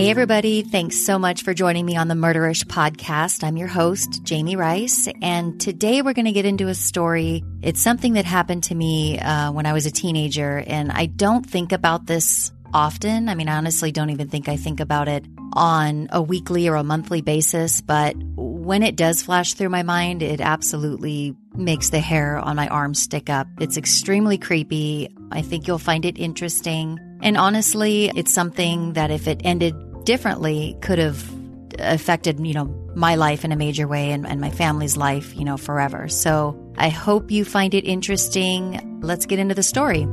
Hey, 0.00 0.08
everybody. 0.08 0.62
Thanks 0.62 1.04
so 1.04 1.18
much 1.18 1.42
for 1.42 1.52
joining 1.52 1.84
me 1.84 1.94
on 1.94 2.08
the 2.08 2.14
Murderish 2.14 2.64
podcast. 2.64 3.44
I'm 3.44 3.58
your 3.58 3.68
host, 3.68 4.22
Jami 4.22 4.56
Rice. 4.56 5.08
And 5.20 5.60
today 5.60 6.00
we're 6.00 6.14
going 6.14 6.24
to 6.24 6.32
get 6.32 6.46
into 6.46 6.68
a 6.68 6.74
story. 6.74 7.44
It's 7.60 7.82
something 7.82 8.14
that 8.14 8.24
happened 8.24 8.64
to 8.64 8.74
me 8.74 9.18
uh, 9.18 9.52
when 9.52 9.66
I 9.66 9.74
was 9.74 9.84
a 9.84 9.90
teenager. 9.90 10.64
And 10.66 10.90
I 10.90 11.04
don't 11.04 11.44
think 11.44 11.72
about 11.72 12.06
this 12.06 12.50
often. 12.72 13.28
I 13.28 13.34
mean, 13.34 13.50
I 13.50 13.58
honestly 13.58 13.92
don't 13.92 14.08
even 14.08 14.30
think 14.30 14.48
I 14.48 14.56
think 14.56 14.80
about 14.80 15.06
it 15.06 15.26
on 15.52 16.08
a 16.12 16.22
weekly 16.22 16.66
or 16.66 16.76
a 16.76 16.82
monthly 16.82 17.20
basis. 17.20 17.82
But 17.82 18.14
when 18.36 18.82
it 18.82 18.96
does 18.96 19.20
flash 19.20 19.52
through 19.52 19.68
my 19.68 19.82
mind, 19.82 20.22
it 20.22 20.40
absolutely 20.40 21.36
makes 21.54 21.90
the 21.90 22.00
hair 22.00 22.38
on 22.38 22.56
my 22.56 22.68
arms 22.68 23.02
stick 23.02 23.28
up. 23.28 23.48
It's 23.60 23.76
extremely 23.76 24.38
creepy. 24.38 25.14
I 25.30 25.42
think 25.42 25.66
you'll 25.66 25.78
find 25.78 26.06
it 26.06 26.16
interesting. 26.18 26.98
And 27.22 27.36
honestly, 27.36 28.10
it's 28.16 28.32
something 28.32 28.94
that 28.94 29.10
if 29.10 29.28
it 29.28 29.42
ended 29.44 29.74
differently 30.04 30.76
could 30.80 30.98
have 30.98 31.30
affected, 31.78 32.44
you 32.44 32.54
know, 32.54 32.66
my 32.94 33.14
life 33.14 33.44
in 33.44 33.52
a 33.52 33.56
major 33.56 33.86
way 33.86 34.10
and, 34.12 34.26
and 34.26 34.40
my 34.40 34.50
family's 34.50 34.96
life, 34.96 35.36
you 35.36 35.44
know, 35.44 35.56
forever. 35.56 36.08
So 36.08 36.56
I 36.76 36.88
hope 36.88 37.30
you 37.30 37.44
find 37.44 37.74
it 37.74 37.84
interesting. 37.84 39.00
Let's 39.02 39.26
get 39.26 39.38
into 39.38 39.54
the 39.54 39.62
story. 39.62 40.06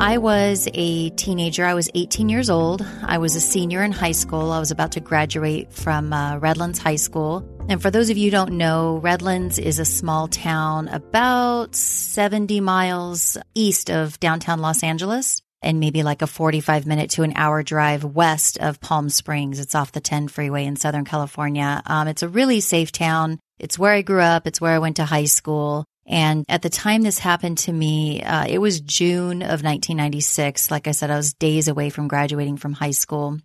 I 0.00 0.18
was 0.18 0.68
a 0.74 1.10
teenager. 1.10 1.64
I 1.64 1.74
was 1.74 1.88
18 1.94 2.28
years 2.28 2.50
old. 2.50 2.86
I 3.02 3.18
was 3.18 3.36
a 3.36 3.40
senior 3.40 3.82
in 3.82 3.90
high 3.90 4.12
school. 4.12 4.52
I 4.52 4.58
was 4.58 4.70
about 4.70 4.92
to 4.92 5.00
graduate 5.00 5.72
from 5.72 6.12
uh, 6.12 6.36
Redlands 6.38 6.78
High 6.78 6.96
School. 6.96 7.40
And 7.66 7.80
for 7.80 7.90
those 7.90 8.10
of 8.10 8.18
you 8.18 8.26
who 8.26 8.30
don't 8.30 8.52
know, 8.52 8.98
Redlands 8.98 9.58
is 9.58 9.78
a 9.78 9.84
small 9.84 10.28
town 10.28 10.88
about 10.88 11.74
70 11.74 12.60
miles 12.60 13.38
east 13.54 13.90
of 13.90 14.20
downtown 14.20 14.60
Los 14.60 14.82
Angeles 14.82 15.40
and 15.62 15.80
maybe 15.80 16.02
like 16.02 16.20
a 16.20 16.26
45 16.26 16.86
minute 16.86 17.10
to 17.10 17.22
an 17.22 17.32
hour 17.36 17.62
drive 17.62 18.04
west 18.04 18.58
of 18.58 18.80
Palm 18.80 19.08
Springs. 19.08 19.58
It's 19.58 19.74
off 19.74 19.92
the 19.92 20.00
10 20.00 20.28
freeway 20.28 20.66
in 20.66 20.76
Southern 20.76 21.06
California. 21.06 21.82
Um, 21.86 22.06
it's 22.06 22.22
a 22.22 22.28
really 22.28 22.60
safe 22.60 22.92
town. 22.92 23.40
It's 23.58 23.78
where 23.78 23.94
I 23.94 24.02
grew 24.02 24.20
up. 24.20 24.46
It's 24.46 24.60
where 24.60 24.74
I 24.74 24.78
went 24.78 24.96
to 24.96 25.04
high 25.04 25.24
school. 25.24 25.86
And 26.06 26.44
at 26.50 26.60
the 26.60 26.68
time 26.68 27.00
this 27.00 27.18
happened 27.18 27.58
to 27.58 27.72
me, 27.72 28.22
uh, 28.22 28.44
it 28.46 28.58
was 28.58 28.80
June 28.80 29.40
of 29.40 29.64
1996. 29.64 30.70
Like 30.70 30.86
I 30.86 30.92
said, 30.92 31.10
I 31.10 31.16
was 31.16 31.32
days 31.32 31.66
away 31.66 31.88
from 31.88 32.08
graduating 32.08 32.58
from 32.58 32.74
high 32.74 32.90
school. 32.90 33.38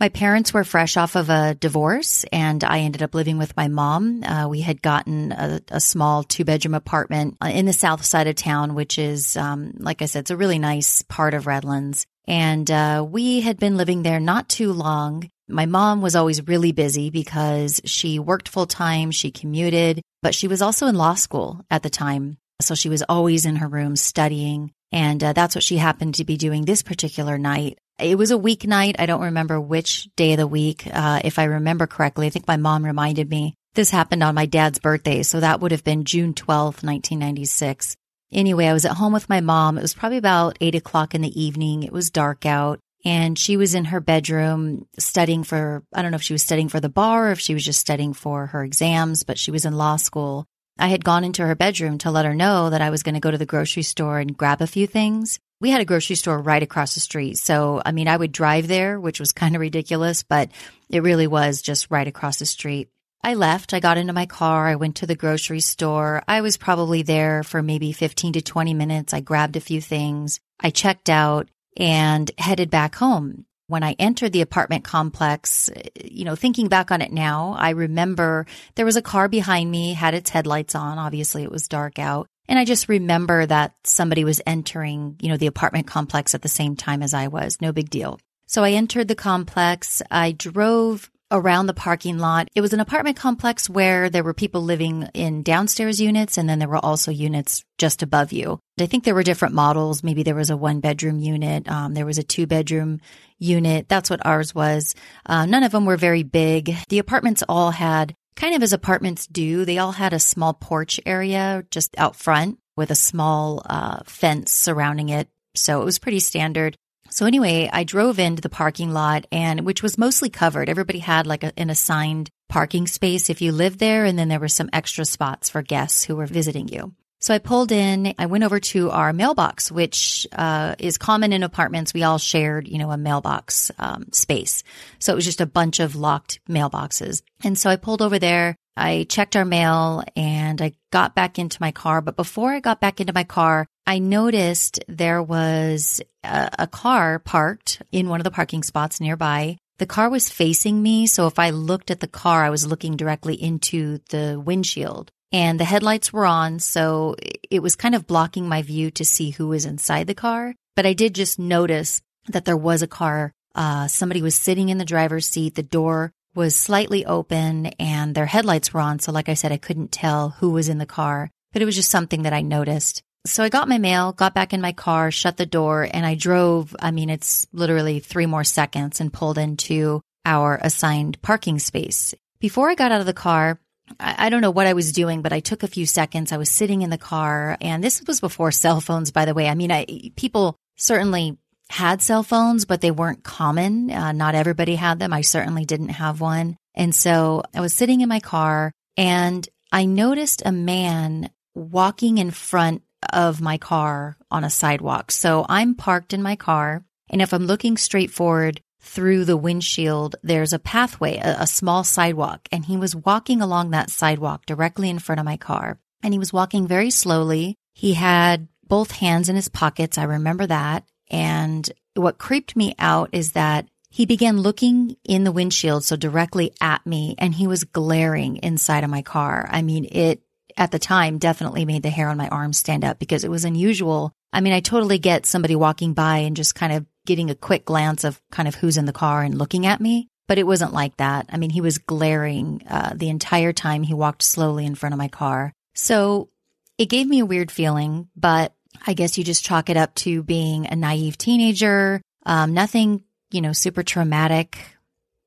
My 0.00 0.08
parents 0.08 0.52
were 0.52 0.64
fresh 0.64 0.96
off 0.96 1.14
of 1.14 1.30
a 1.30 1.54
divorce, 1.54 2.24
and 2.32 2.64
I 2.64 2.80
ended 2.80 3.02
up 3.02 3.14
living 3.14 3.38
with 3.38 3.56
my 3.56 3.68
mom. 3.68 4.24
Uh, 4.24 4.48
we 4.48 4.60
had 4.60 4.82
gotten 4.82 5.30
a, 5.30 5.60
a 5.68 5.80
small 5.80 6.24
two 6.24 6.44
bedroom 6.44 6.74
apartment 6.74 7.36
uh, 7.40 7.48
in 7.48 7.64
the 7.64 7.72
south 7.72 8.04
side 8.04 8.26
of 8.26 8.34
town, 8.34 8.74
which 8.74 8.98
is, 8.98 9.36
um, 9.36 9.72
like 9.78 10.02
I 10.02 10.06
said, 10.06 10.20
it's 10.20 10.32
a 10.32 10.36
really 10.36 10.58
nice 10.58 11.02
part 11.02 11.32
of 11.32 11.46
Redlands. 11.46 12.06
And 12.26 12.68
uh, 12.70 13.06
we 13.08 13.40
had 13.40 13.58
been 13.58 13.76
living 13.76 14.02
there 14.02 14.18
not 14.18 14.48
too 14.48 14.72
long. 14.72 15.30
My 15.48 15.66
mom 15.66 16.02
was 16.02 16.16
always 16.16 16.46
really 16.46 16.72
busy 16.72 17.10
because 17.10 17.80
she 17.84 18.18
worked 18.18 18.48
full 18.48 18.66
time, 18.66 19.12
she 19.12 19.30
commuted, 19.30 20.02
but 20.22 20.34
she 20.34 20.48
was 20.48 20.60
also 20.60 20.86
in 20.86 20.96
law 20.96 21.14
school 21.14 21.64
at 21.70 21.82
the 21.82 21.90
time. 21.90 22.38
So 22.60 22.74
she 22.74 22.88
was 22.88 23.04
always 23.08 23.44
in 23.44 23.56
her 23.56 23.68
room 23.68 23.94
studying. 23.94 24.72
And 24.94 25.24
uh, 25.24 25.32
that's 25.32 25.56
what 25.56 25.64
she 25.64 25.76
happened 25.76 26.14
to 26.14 26.24
be 26.24 26.36
doing 26.36 26.64
this 26.64 26.82
particular 26.82 27.36
night. 27.36 27.78
It 27.98 28.16
was 28.16 28.30
a 28.30 28.38
weeknight. 28.38 28.94
I 29.00 29.06
don't 29.06 29.22
remember 29.22 29.60
which 29.60 30.08
day 30.14 30.34
of 30.34 30.38
the 30.38 30.46
week. 30.46 30.86
Uh, 30.86 31.20
if 31.24 31.40
I 31.40 31.44
remember 31.44 31.88
correctly, 31.88 32.28
I 32.28 32.30
think 32.30 32.46
my 32.46 32.56
mom 32.56 32.84
reminded 32.84 33.28
me 33.28 33.56
this 33.74 33.90
happened 33.90 34.22
on 34.22 34.36
my 34.36 34.46
dad's 34.46 34.78
birthday. 34.78 35.24
So 35.24 35.40
that 35.40 35.60
would 35.60 35.72
have 35.72 35.82
been 35.82 36.04
June 36.04 36.32
12th, 36.32 36.84
1996. 36.84 37.96
Anyway, 38.32 38.66
I 38.66 38.72
was 38.72 38.84
at 38.84 38.92
home 38.92 39.12
with 39.12 39.28
my 39.28 39.40
mom. 39.40 39.78
It 39.78 39.82
was 39.82 39.94
probably 39.94 40.18
about 40.18 40.58
eight 40.60 40.76
o'clock 40.76 41.12
in 41.12 41.22
the 41.22 41.42
evening. 41.42 41.82
It 41.82 41.92
was 41.92 42.10
dark 42.10 42.46
out 42.46 42.78
and 43.04 43.36
she 43.36 43.56
was 43.56 43.74
in 43.74 43.86
her 43.86 43.98
bedroom 43.98 44.86
studying 44.96 45.42
for, 45.42 45.82
I 45.92 46.02
don't 46.02 46.12
know 46.12 46.16
if 46.16 46.22
she 46.22 46.34
was 46.34 46.42
studying 46.44 46.68
for 46.68 46.78
the 46.78 46.88
bar 46.88 47.28
or 47.28 47.32
if 47.32 47.40
she 47.40 47.54
was 47.54 47.64
just 47.64 47.80
studying 47.80 48.12
for 48.12 48.46
her 48.46 48.62
exams, 48.62 49.24
but 49.24 49.40
she 49.40 49.50
was 49.50 49.64
in 49.64 49.76
law 49.76 49.96
school. 49.96 50.46
I 50.78 50.88
had 50.88 51.04
gone 51.04 51.24
into 51.24 51.46
her 51.46 51.54
bedroom 51.54 51.98
to 51.98 52.10
let 52.10 52.24
her 52.24 52.34
know 52.34 52.70
that 52.70 52.82
I 52.82 52.90
was 52.90 53.02
going 53.02 53.14
to 53.14 53.20
go 53.20 53.30
to 53.30 53.38
the 53.38 53.46
grocery 53.46 53.82
store 53.82 54.18
and 54.18 54.36
grab 54.36 54.60
a 54.60 54.66
few 54.66 54.86
things 54.86 55.38
we 55.64 55.70
had 55.70 55.80
a 55.80 55.86
grocery 55.86 56.16
store 56.16 56.38
right 56.38 56.62
across 56.62 56.92
the 56.92 57.00
street. 57.00 57.38
So, 57.38 57.80
I 57.86 57.92
mean, 57.92 58.06
I 58.06 58.18
would 58.18 58.32
drive 58.32 58.68
there, 58.68 59.00
which 59.00 59.18
was 59.18 59.32
kind 59.32 59.54
of 59.54 59.60
ridiculous, 59.60 60.22
but 60.22 60.50
it 60.90 61.02
really 61.02 61.26
was 61.26 61.62
just 61.62 61.90
right 61.90 62.06
across 62.06 62.38
the 62.38 62.44
street. 62.44 62.90
I 63.22 63.32
left. 63.32 63.72
I 63.72 63.80
got 63.80 63.96
into 63.96 64.12
my 64.12 64.26
car. 64.26 64.68
I 64.68 64.74
went 64.74 64.96
to 64.96 65.06
the 65.06 65.14
grocery 65.14 65.60
store. 65.60 66.22
I 66.28 66.42
was 66.42 66.58
probably 66.58 67.00
there 67.00 67.42
for 67.42 67.62
maybe 67.62 67.92
15 67.92 68.34
to 68.34 68.42
20 68.42 68.74
minutes. 68.74 69.14
I 69.14 69.20
grabbed 69.20 69.56
a 69.56 69.60
few 69.60 69.80
things. 69.80 70.38
I 70.60 70.68
checked 70.68 71.08
out 71.08 71.48
and 71.78 72.30
headed 72.36 72.68
back 72.68 72.96
home. 72.96 73.46
When 73.66 73.82
I 73.82 73.96
entered 73.98 74.32
the 74.32 74.42
apartment 74.42 74.84
complex, 74.84 75.70
you 76.02 76.24
know, 76.24 76.36
thinking 76.36 76.68
back 76.68 76.90
on 76.90 77.00
it 77.00 77.12
now, 77.12 77.56
I 77.58 77.70
remember 77.70 78.46
there 78.74 78.84
was 78.84 78.96
a 78.96 79.02
car 79.02 79.28
behind 79.28 79.70
me, 79.70 79.94
had 79.94 80.14
its 80.14 80.30
headlights 80.30 80.74
on. 80.74 80.98
Obviously, 80.98 81.42
it 81.42 81.50
was 81.50 81.66
dark 81.66 81.98
out. 81.98 82.28
And 82.46 82.58
I 82.58 82.66
just 82.66 82.90
remember 82.90 83.46
that 83.46 83.74
somebody 83.84 84.22
was 84.22 84.42
entering, 84.46 85.16
you 85.20 85.30
know, 85.30 85.38
the 85.38 85.46
apartment 85.46 85.86
complex 85.86 86.34
at 86.34 86.42
the 86.42 86.48
same 86.48 86.76
time 86.76 87.02
as 87.02 87.14
I 87.14 87.28
was. 87.28 87.58
No 87.60 87.72
big 87.72 87.88
deal. 87.88 88.20
So 88.46 88.62
I 88.62 88.72
entered 88.72 89.08
the 89.08 89.14
complex. 89.14 90.02
I 90.10 90.32
drove 90.32 91.10
around 91.30 91.66
the 91.66 91.74
parking 91.74 92.18
lot. 92.18 92.48
It 92.54 92.60
was 92.60 92.72
an 92.72 92.80
apartment 92.80 93.16
complex 93.16 93.68
where 93.68 94.08
there 94.10 94.24
were 94.24 94.34
people 94.34 94.62
living 94.62 95.08
in 95.14 95.42
downstairs 95.42 96.00
units 96.00 96.38
and 96.38 96.48
then 96.48 96.58
there 96.58 96.68
were 96.68 96.84
also 96.84 97.10
units 97.10 97.64
just 97.78 98.02
above 98.02 98.32
you. 98.32 98.60
I 98.78 98.86
think 98.86 99.04
there 99.04 99.14
were 99.14 99.22
different 99.22 99.54
models. 99.54 100.02
Maybe 100.02 100.22
there 100.22 100.34
was 100.34 100.50
a 100.50 100.56
one 100.56 100.80
bedroom 100.80 101.18
unit. 101.18 101.68
Um, 101.68 101.94
there 101.94 102.06
was 102.06 102.18
a 102.18 102.22
two 102.22 102.46
bedroom 102.46 103.00
unit. 103.38 103.88
That's 103.88 104.10
what 104.10 104.24
ours 104.24 104.54
was. 104.54 104.94
Uh, 105.26 105.46
none 105.46 105.64
of 105.64 105.72
them 105.72 105.86
were 105.86 105.96
very 105.96 106.22
big. 106.22 106.76
The 106.88 106.98
apartments 106.98 107.42
all 107.48 107.70
had 107.70 108.14
kind 108.36 108.54
of 108.54 108.62
as 108.62 108.72
apartments 108.72 109.26
do, 109.26 109.64
they 109.64 109.78
all 109.78 109.92
had 109.92 110.12
a 110.12 110.18
small 110.18 110.54
porch 110.54 111.00
area 111.06 111.64
just 111.70 111.94
out 111.98 112.16
front 112.16 112.58
with 112.76 112.90
a 112.90 112.96
small 112.96 113.62
uh, 113.68 114.00
fence 114.06 114.52
surrounding 114.52 115.08
it. 115.08 115.28
So 115.54 115.80
it 115.80 115.84
was 115.84 115.98
pretty 115.98 116.20
standard. 116.20 116.76
So 117.14 117.26
anyway, 117.26 117.70
I 117.72 117.84
drove 117.84 118.18
into 118.18 118.42
the 118.42 118.48
parking 118.48 118.92
lot 118.92 119.28
and 119.30 119.60
which 119.60 119.84
was 119.84 119.96
mostly 119.96 120.30
covered. 120.30 120.68
Everybody 120.68 120.98
had 120.98 121.28
like 121.28 121.44
a, 121.44 121.52
an 121.56 121.70
assigned 121.70 122.28
parking 122.48 122.88
space 122.88 123.30
if 123.30 123.40
you 123.40 123.52
lived 123.52 123.78
there. 123.78 124.04
And 124.04 124.18
then 124.18 124.26
there 124.26 124.40
were 124.40 124.48
some 124.48 124.68
extra 124.72 125.04
spots 125.04 125.48
for 125.48 125.62
guests 125.62 126.02
who 126.02 126.16
were 126.16 126.26
visiting 126.26 126.66
you. 126.66 126.92
So 127.20 127.32
I 127.32 127.38
pulled 127.38 127.70
in, 127.70 128.14
I 128.18 128.26
went 128.26 128.42
over 128.42 128.58
to 128.58 128.90
our 128.90 129.12
mailbox, 129.12 129.70
which 129.70 130.26
uh, 130.32 130.74
is 130.80 130.98
common 130.98 131.32
in 131.32 131.44
apartments. 131.44 131.94
We 131.94 132.02
all 132.02 132.18
shared, 132.18 132.66
you 132.66 132.78
know, 132.78 132.90
a 132.90 132.96
mailbox 132.96 133.70
um, 133.78 134.06
space. 134.10 134.64
So 134.98 135.12
it 135.12 135.16
was 135.16 135.24
just 135.24 135.40
a 135.40 135.46
bunch 135.46 135.78
of 135.78 135.94
locked 135.94 136.40
mailboxes. 136.50 137.22
And 137.44 137.56
so 137.56 137.70
I 137.70 137.76
pulled 137.76 138.02
over 138.02 138.18
there. 138.18 138.56
I 138.76 139.06
checked 139.08 139.36
our 139.36 139.44
mail 139.44 140.02
and 140.16 140.60
I 140.60 140.72
got 140.90 141.14
back 141.14 141.38
into 141.38 141.58
my 141.60 141.70
car. 141.70 142.00
But 142.00 142.16
before 142.16 142.52
I 142.52 142.58
got 142.58 142.80
back 142.80 143.00
into 143.00 143.12
my 143.12 143.22
car, 143.22 143.68
I 143.86 143.98
noticed 143.98 144.82
there 144.88 145.22
was 145.22 146.00
a, 146.22 146.50
a 146.60 146.66
car 146.66 147.18
parked 147.18 147.82
in 147.92 148.08
one 148.08 148.20
of 148.20 148.24
the 148.24 148.30
parking 148.30 148.62
spots 148.62 149.00
nearby. 149.00 149.58
The 149.78 149.86
car 149.86 150.08
was 150.08 150.30
facing 150.30 150.82
me. 150.82 151.06
So 151.06 151.26
if 151.26 151.38
I 151.38 151.50
looked 151.50 151.90
at 151.90 152.00
the 152.00 152.06
car, 152.06 152.44
I 152.44 152.50
was 152.50 152.66
looking 152.66 152.96
directly 152.96 153.34
into 153.34 153.98
the 154.08 154.40
windshield 154.42 155.10
and 155.32 155.58
the 155.58 155.64
headlights 155.64 156.12
were 156.12 156.26
on. 156.26 156.60
So 156.60 157.16
it 157.50 157.60
was 157.60 157.74
kind 157.74 157.94
of 157.94 158.06
blocking 158.06 158.48
my 158.48 158.62
view 158.62 158.90
to 158.92 159.04
see 159.04 159.30
who 159.30 159.48
was 159.48 159.66
inside 159.66 160.06
the 160.06 160.14
car. 160.14 160.54
But 160.76 160.86
I 160.86 160.92
did 160.92 161.14
just 161.14 161.38
notice 161.38 162.00
that 162.28 162.44
there 162.44 162.56
was 162.56 162.82
a 162.82 162.86
car. 162.86 163.32
Uh, 163.54 163.88
somebody 163.88 164.22
was 164.22 164.34
sitting 164.34 164.68
in 164.68 164.78
the 164.78 164.84
driver's 164.84 165.26
seat. 165.26 165.56
The 165.56 165.62
door 165.62 166.12
was 166.34 166.56
slightly 166.56 167.04
open 167.04 167.66
and 167.78 168.14
their 168.14 168.26
headlights 168.26 168.72
were 168.72 168.80
on. 168.80 168.98
So 168.98 169.12
like 169.12 169.28
I 169.28 169.34
said, 169.34 169.52
I 169.52 169.56
couldn't 169.56 169.92
tell 169.92 170.30
who 170.30 170.50
was 170.50 170.68
in 170.68 170.78
the 170.78 170.86
car, 170.86 171.30
but 171.52 171.62
it 171.62 171.64
was 171.64 171.76
just 171.76 171.90
something 171.90 172.22
that 172.22 172.32
I 172.32 172.40
noticed. 172.42 173.02
So 173.26 173.42
I 173.42 173.48
got 173.48 173.68
my 173.68 173.78
mail, 173.78 174.12
got 174.12 174.34
back 174.34 174.52
in 174.52 174.60
my 174.60 174.72
car, 174.72 175.10
shut 175.10 175.38
the 175.38 175.46
door, 175.46 175.88
and 175.90 176.04
I 176.04 176.14
drove. 176.14 176.76
I 176.78 176.90
mean, 176.90 177.08
it's 177.08 177.46
literally 177.52 178.00
three 178.00 178.26
more 178.26 178.44
seconds 178.44 179.00
and 179.00 179.12
pulled 179.12 179.38
into 179.38 180.02
our 180.26 180.58
assigned 180.62 181.20
parking 181.22 181.58
space. 181.58 182.14
Before 182.38 182.68
I 182.68 182.74
got 182.74 182.92
out 182.92 183.00
of 183.00 183.06
the 183.06 183.14
car, 183.14 183.58
I, 183.98 184.28
don't 184.28 184.40
know 184.40 184.50
what 184.50 184.66
I 184.66 184.72
was 184.72 184.92
doing, 184.92 185.22
but 185.22 185.32
I 185.32 185.40
took 185.40 185.62
a 185.62 185.68
few 185.68 185.86
seconds. 185.86 186.32
I 186.32 186.36
was 186.36 186.50
sitting 186.50 186.82
in 186.82 186.90
the 186.90 186.98
car 186.98 187.56
and 187.60 187.82
this 187.82 188.02
was 188.06 188.20
before 188.20 188.50
cell 188.50 188.80
phones, 188.80 189.10
by 189.10 189.24
the 189.24 189.34
way. 189.34 189.48
I 189.48 189.54
mean, 189.54 189.70
I, 189.70 189.86
people 190.16 190.56
certainly 190.76 191.38
had 191.68 192.02
cell 192.02 192.22
phones, 192.22 192.64
but 192.64 192.80
they 192.80 192.90
weren't 192.90 193.24
common. 193.24 193.90
Uh, 193.90 194.12
not 194.12 194.34
everybody 194.34 194.74
had 194.74 194.98
them. 194.98 195.12
I 195.12 195.20
certainly 195.20 195.64
didn't 195.64 195.90
have 195.90 196.20
one. 196.20 196.56
And 196.74 196.94
so 196.94 197.42
I 197.54 197.60
was 197.60 197.74
sitting 197.74 198.00
in 198.00 198.08
my 198.08 198.20
car 198.20 198.72
and 198.96 199.46
I 199.70 199.84
noticed 199.84 200.42
a 200.44 200.52
man 200.52 201.30
walking 201.54 202.18
in 202.18 202.30
front 202.30 202.82
of 203.12 203.40
my 203.40 203.58
car 203.58 204.16
on 204.30 204.44
a 204.44 204.50
sidewalk. 204.50 205.10
So 205.10 205.44
I'm 205.48 205.74
parked 205.74 206.12
in 206.12 206.22
my 206.22 206.36
car. 206.36 206.84
And 207.10 207.20
if 207.20 207.32
I'm 207.32 207.46
looking 207.46 207.76
straight 207.76 208.10
forward, 208.10 208.60
through 208.84 209.24
the 209.24 209.36
windshield, 209.36 210.14
there's 210.22 210.52
a 210.52 210.58
pathway, 210.58 211.16
a, 211.16 211.36
a, 211.40 211.46
small 211.46 211.84
sidewalk, 211.84 212.46
and 212.52 212.66
he 212.66 212.76
was 212.76 212.94
walking 212.94 213.40
along 213.40 213.70
that 213.70 213.90
sidewalk 213.90 214.44
directly 214.44 214.90
in 214.90 214.98
front 214.98 215.18
of 215.18 215.24
my 215.24 215.38
car. 215.38 215.78
And 216.02 216.12
he 216.12 216.18
was 216.18 216.34
walking 216.34 216.66
very 216.66 216.90
slowly. 216.90 217.56
He 217.72 217.94
had 217.94 218.46
both 218.66 218.92
hands 218.92 219.28
in 219.28 219.36
his 219.36 219.48
pockets. 219.48 219.96
I 219.96 220.04
remember 220.04 220.46
that. 220.46 220.84
And 221.10 221.68
what 221.94 222.18
creeped 222.18 222.56
me 222.56 222.74
out 222.78 223.08
is 223.12 223.32
that 223.32 223.66
he 223.88 224.06
began 224.06 224.40
looking 224.40 224.96
in 225.04 225.24
the 225.24 225.32
windshield, 225.32 225.84
so 225.84 225.96
directly 225.96 226.52
at 226.60 226.84
me, 226.84 227.14
and 227.18 227.32
he 227.32 227.46
was 227.46 227.64
glaring 227.64 228.36
inside 228.38 228.84
of 228.84 228.90
my 228.90 229.02
car. 229.02 229.48
I 229.50 229.62
mean, 229.62 229.86
it 229.90 230.20
at 230.56 230.70
the 230.70 230.78
time 230.78 231.18
definitely 231.18 231.64
made 231.64 231.82
the 231.82 231.90
hair 231.90 232.08
on 232.08 232.16
my 232.16 232.28
arms 232.28 232.58
stand 232.58 232.84
up 232.84 232.98
because 232.98 233.24
it 233.24 233.30
was 233.30 233.44
unusual. 233.44 234.12
I 234.32 234.40
mean, 234.40 234.52
I 234.52 234.60
totally 234.60 234.98
get 234.98 235.26
somebody 235.26 235.56
walking 235.56 235.94
by 235.94 236.18
and 236.18 236.36
just 236.36 236.54
kind 236.54 236.72
of 236.72 236.86
getting 237.06 237.30
a 237.30 237.34
quick 237.34 237.64
glance 237.64 238.04
of 238.04 238.20
kind 238.30 238.48
of 238.48 238.54
who's 238.54 238.76
in 238.76 238.86
the 238.86 238.92
car 238.92 239.22
and 239.22 239.36
looking 239.36 239.66
at 239.66 239.80
me, 239.80 240.08
but 240.26 240.38
it 240.38 240.46
wasn't 240.46 240.72
like 240.72 240.96
that. 240.96 241.26
I 241.30 241.36
mean, 241.36 241.50
he 241.50 241.60
was 241.60 241.78
glaring 241.78 242.62
uh, 242.68 242.92
the 242.94 243.10
entire 243.10 243.52
time 243.52 243.82
he 243.82 243.94
walked 243.94 244.22
slowly 244.22 244.64
in 244.66 244.74
front 244.74 244.92
of 244.92 244.98
my 244.98 245.08
car. 245.08 245.52
So 245.74 246.30
it 246.78 246.86
gave 246.86 247.06
me 247.06 247.20
a 247.20 247.26
weird 247.26 247.50
feeling, 247.50 248.08
but 248.16 248.54
I 248.86 248.94
guess 248.94 249.18
you 249.18 249.24
just 249.24 249.44
chalk 249.44 249.70
it 249.70 249.76
up 249.76 249.94
to 249.96 250.22
being 250.22 250.66
a 250.66 250.76
naive 250.76 251.18
teenager. 251.18 252.00
Um, 252.26 252.54
nothing 252.54 253.04
you 253.34 253.40
know, 253.40 253.52
super 253.52 253.82
traumatic. 253.82 254.58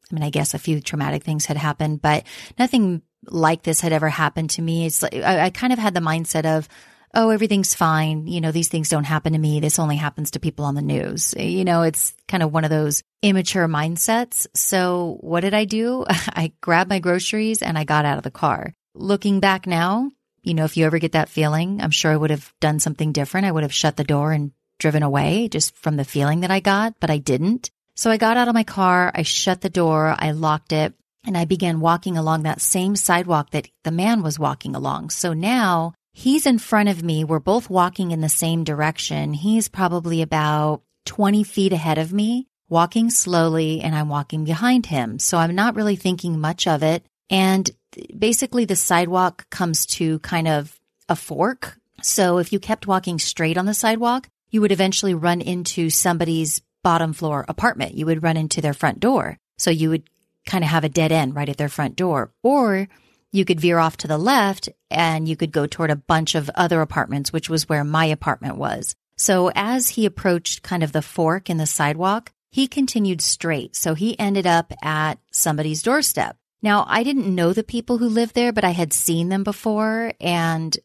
I 0.09 0.15
mean, 0.15 0.23
I 0.23 0.29
guess 0.29 0.53
a 0.53 0.59
few 0.59 0.79
traumatic 0.79 1.23
things 1.23 1.45
had 1.45 1.57
happened, 1.57 2.01
but 2.01 2.23
nothing 2.57 3.01
like 3.27 3.63
this 3.63 3.81
had 3.81 3.93
ever 3.93 4.09
happened 4.09 4.51
to 4.51 4.61
me. 4.61 4.85
It's 4.85 5.01
like, 5.01 5.15
I, 5.15 5.45
I 5.45 5.49
kind 5.49 5.73
of 5.73 5.79
had 5.79 5.93
the 5.93 5.99
mindset 5.99 6.45
of, 6.45 6.67
oh, 7.13 7.29
everything's 7.29 7.73
fine. 7.73 8.27
You 8.27 8.41
know, 8.41 8.51
these 8.51 8.67
things 8.67 8.89
don't 8.89 9.03
happen 9.03 9.33
to 9.33 9.39
me. 9.39 9.59
This 9.59 9.79
only 9.79 9.95
happens 9.95 10.31
to 10.31 10.39
people 10.39 10.65
on 10.65 10.75
the 10.75 10.81
news. 10.81 11.33
You 11.37 11.65
know, 11.65 11.83
it's 11.83 12.13
kind 12.27 12.43
of 12.43 12.51
one 12.51 12.63
of 12.63 12.69
those 12.69 13.01
immature 13.21 13.67
mindsets. 13.67 14.47
So 14.53 15.17
what 15.21 15.41
did 15.41 15.53
I 15.53 15.65
do? 15.65 16.05
I 16.09 16.53
grabbed 16.61 16.89
my 16.89 16.99
groceries 16.99 17.61
and 17.61 17.77
I 17.77 17.83
got 17.83 18.05
out 18.05 18.17
of 18.17 18.23
the 18.23 18.31
car. 18.31 18.73
Looking 18.93 19.39
back 19.39 19.67
now, 19.67 20.11
you 20.43 20.53
know, 20.53 20.65
if 20.65 20.77
you 20.77 20.85
ever 20.85 20.99
get 20.99 21.13
that 21.13 21.29
feeling, 21.29 21.81
I'm 21.81 21.91
sure 21.91 22.11
I 22.11 22.17
would 22.17 22.29
have 22.29 22.53
done 22.59 22.79
something 22.79 23.11
different. 23.11 23.47
I 23.47 23.51
would 23.51 23.63
have 23.63 23.73
shut 23.73 23.97
the 23.97 24.03
door 24.03 24.31
and 24.31 24.51
driven 24.79 25.03
away 25.03 25.47
just 25.49 25.75
from 25.75 25.97
the 25.97 26.05
feeling 26.05 26.41
that 26.41 26.51
I 26.51 26.59
got, 26.59 26.99
but 26.99 27.09
I 27.09 27.17
didn't. 27.17 27.69
So 27.95 28.11
I 28.11 28.17
got 28.17 28.37
out 28.37 28.47
of 28.47 28.53
my 28.53 28.63
car, 28.63 29.11
I 29.13 29.23
shut 29.23 29.61
the 29.61 29.69
door, 29.69 30.15
I 30.17 30.31
locked 30.31 30.71
it, 30.71 30.93
and 31.27 31.37
I 31.37 31.45
began 31.45 31.81
walking 31.81 32.17
along 32.17 32.43
that 32.43 32.61
same 32.61 32.95
sidewalk 32.95 33.51
that 33.51 33.67
the 33.83 33.91
man 33.91 34.23
was 34.23 34.39
walking 34.39 34.75
along. 34.75 35.09
So 35.09 35.33
now 35.33 35.93
he's 36.13 36.45
in 36.45 36.57
front 36.57 36.87
of 36.89 37.03
me. 37.03 37.23
We're 37.23 37.39
both 37.39 37.69
walking 37.69 38.11
in 38.11 38.21
the 38.21 38.29
same 38.29 38.63
direction. 38.63 39.33
He's 39.33 39.67
probably 39.67 40.21
about 40.21 40.81
20 41.05 41.43
feet 41.43 41.73
ahead 41.73 41.97
of 41.97 42.13
me, 42.13 42.47
walking 42.69 43.09
slowly, 43.09 43.81
and 43.81 43.93
I'm 43.93 44.09
walking 44.09 44.45
behind 44.45 44.85
him. 44.85 45.19
So 45.19 45.37
I'm 45.37 45.53
not 45.53 45.75
really 45.75 45.97
thinking 45.97 46.39
much 46.39 46.65
of 46.65 46.81
it. 46.81 47.03
And 47.29 47.69
basically, 48.17 48.63
the 48.63 48.77
sidewalk 48.77 49.49
comes 49.49 49.85
to 49.97 50.19
kind 50.19 50.47
of 50.47 50.79
a 51.09 51.15
fork. 51.15 51.77
So 52.01 52.37
if 52.37 52.53
you 52.53 52.59
kept 52.59 52.87
walking 52.87 53.19
straight 53.19 53.57
on 53.57 53.65
the 53.65 53.73
sidewalk, 53.73 54.29
you 54.49 54.61
would 54.61 54.71
eventually 54.71 55.13
run 55.13 55.41
into 55.41 55.89
somebody's 55.89 56.61
bottom 56.83 57.11
floor 57.11 57.43
apartment. 57.49 57.95
You 57.95 58.05
would 58.05 58.23
run 58.23 58.37
into 58.37 58.61
their 58.61 58.73
front 58.73 59.01
door. 59.01 59.37
So 59.57 59.71
you 59.71 59.89
would 59.89 60.03
kind 60.47 60.63
of 60.63 60.71
have 60.71 60.83
a 60.83 60.89
dead 60.89 61.11
end 61.11 61.35
right 61.35 61.49
at 61.49 61.57
their 61.57 61.69
front 61.69 61.95
door. 61.95 62.31
Or 62.41 62.87
you 63.31 63.45
could 63.45 63.59
veer 63.59 63.77
off 63.77 63.97
to 63.97 64.07
the 64.07 64.17
left 64.17 64.69
and 64.89 65.27
you 65.27 65.35
could 65.35 65.51
go 65.51 65.67
toward 65.67 65.91
a 65.91 65.95
bunch 65.95 66.33
of 66.33 66.49
other 66.55 66.81
apartments, 66.81 67.31
which 67.31 67.49
was 67.49 67.69
where 67.69 67.83
my 67.83 68.05
apartment 68.05 68.57
was. 68.57 68.95
So 69.17 69.51
as 69.53 69.89
he 69.89 70.05
approached 70.05 70.63
kind 70.63 70.81
of 70.81 70.91
the 70.91 71.01
fork 71.01 71.49
in 71.49 71.57
the 71.57 71.65
sidewalk, 71.65 72.31
he 72.49 72.67
continued 72.67 73.21
straight. 73.21 73.75
So 73.75 73.93
he 73.93 74.17
ended 74.17 74.47
up 74.47 74.73
at 74.81 75.19
somebody's 75.31 75.83
doorstep. 75.83 76.37
Now, 76.61 76.85
I 76.87 77.03
didn't 77.03 77.33
know 77.33 77.53
the 77.53 77.63
people 77.63 77.97
who 77.97 78.09
lived 78.09 78.33
there, 78.33 78.51
but 78.51 78.63
I 78.63 78.71
had 78.71 78.93
seen 78.93 79.29
them 79.29 79.43
before. 79.43 80.13
And 80.19 80.75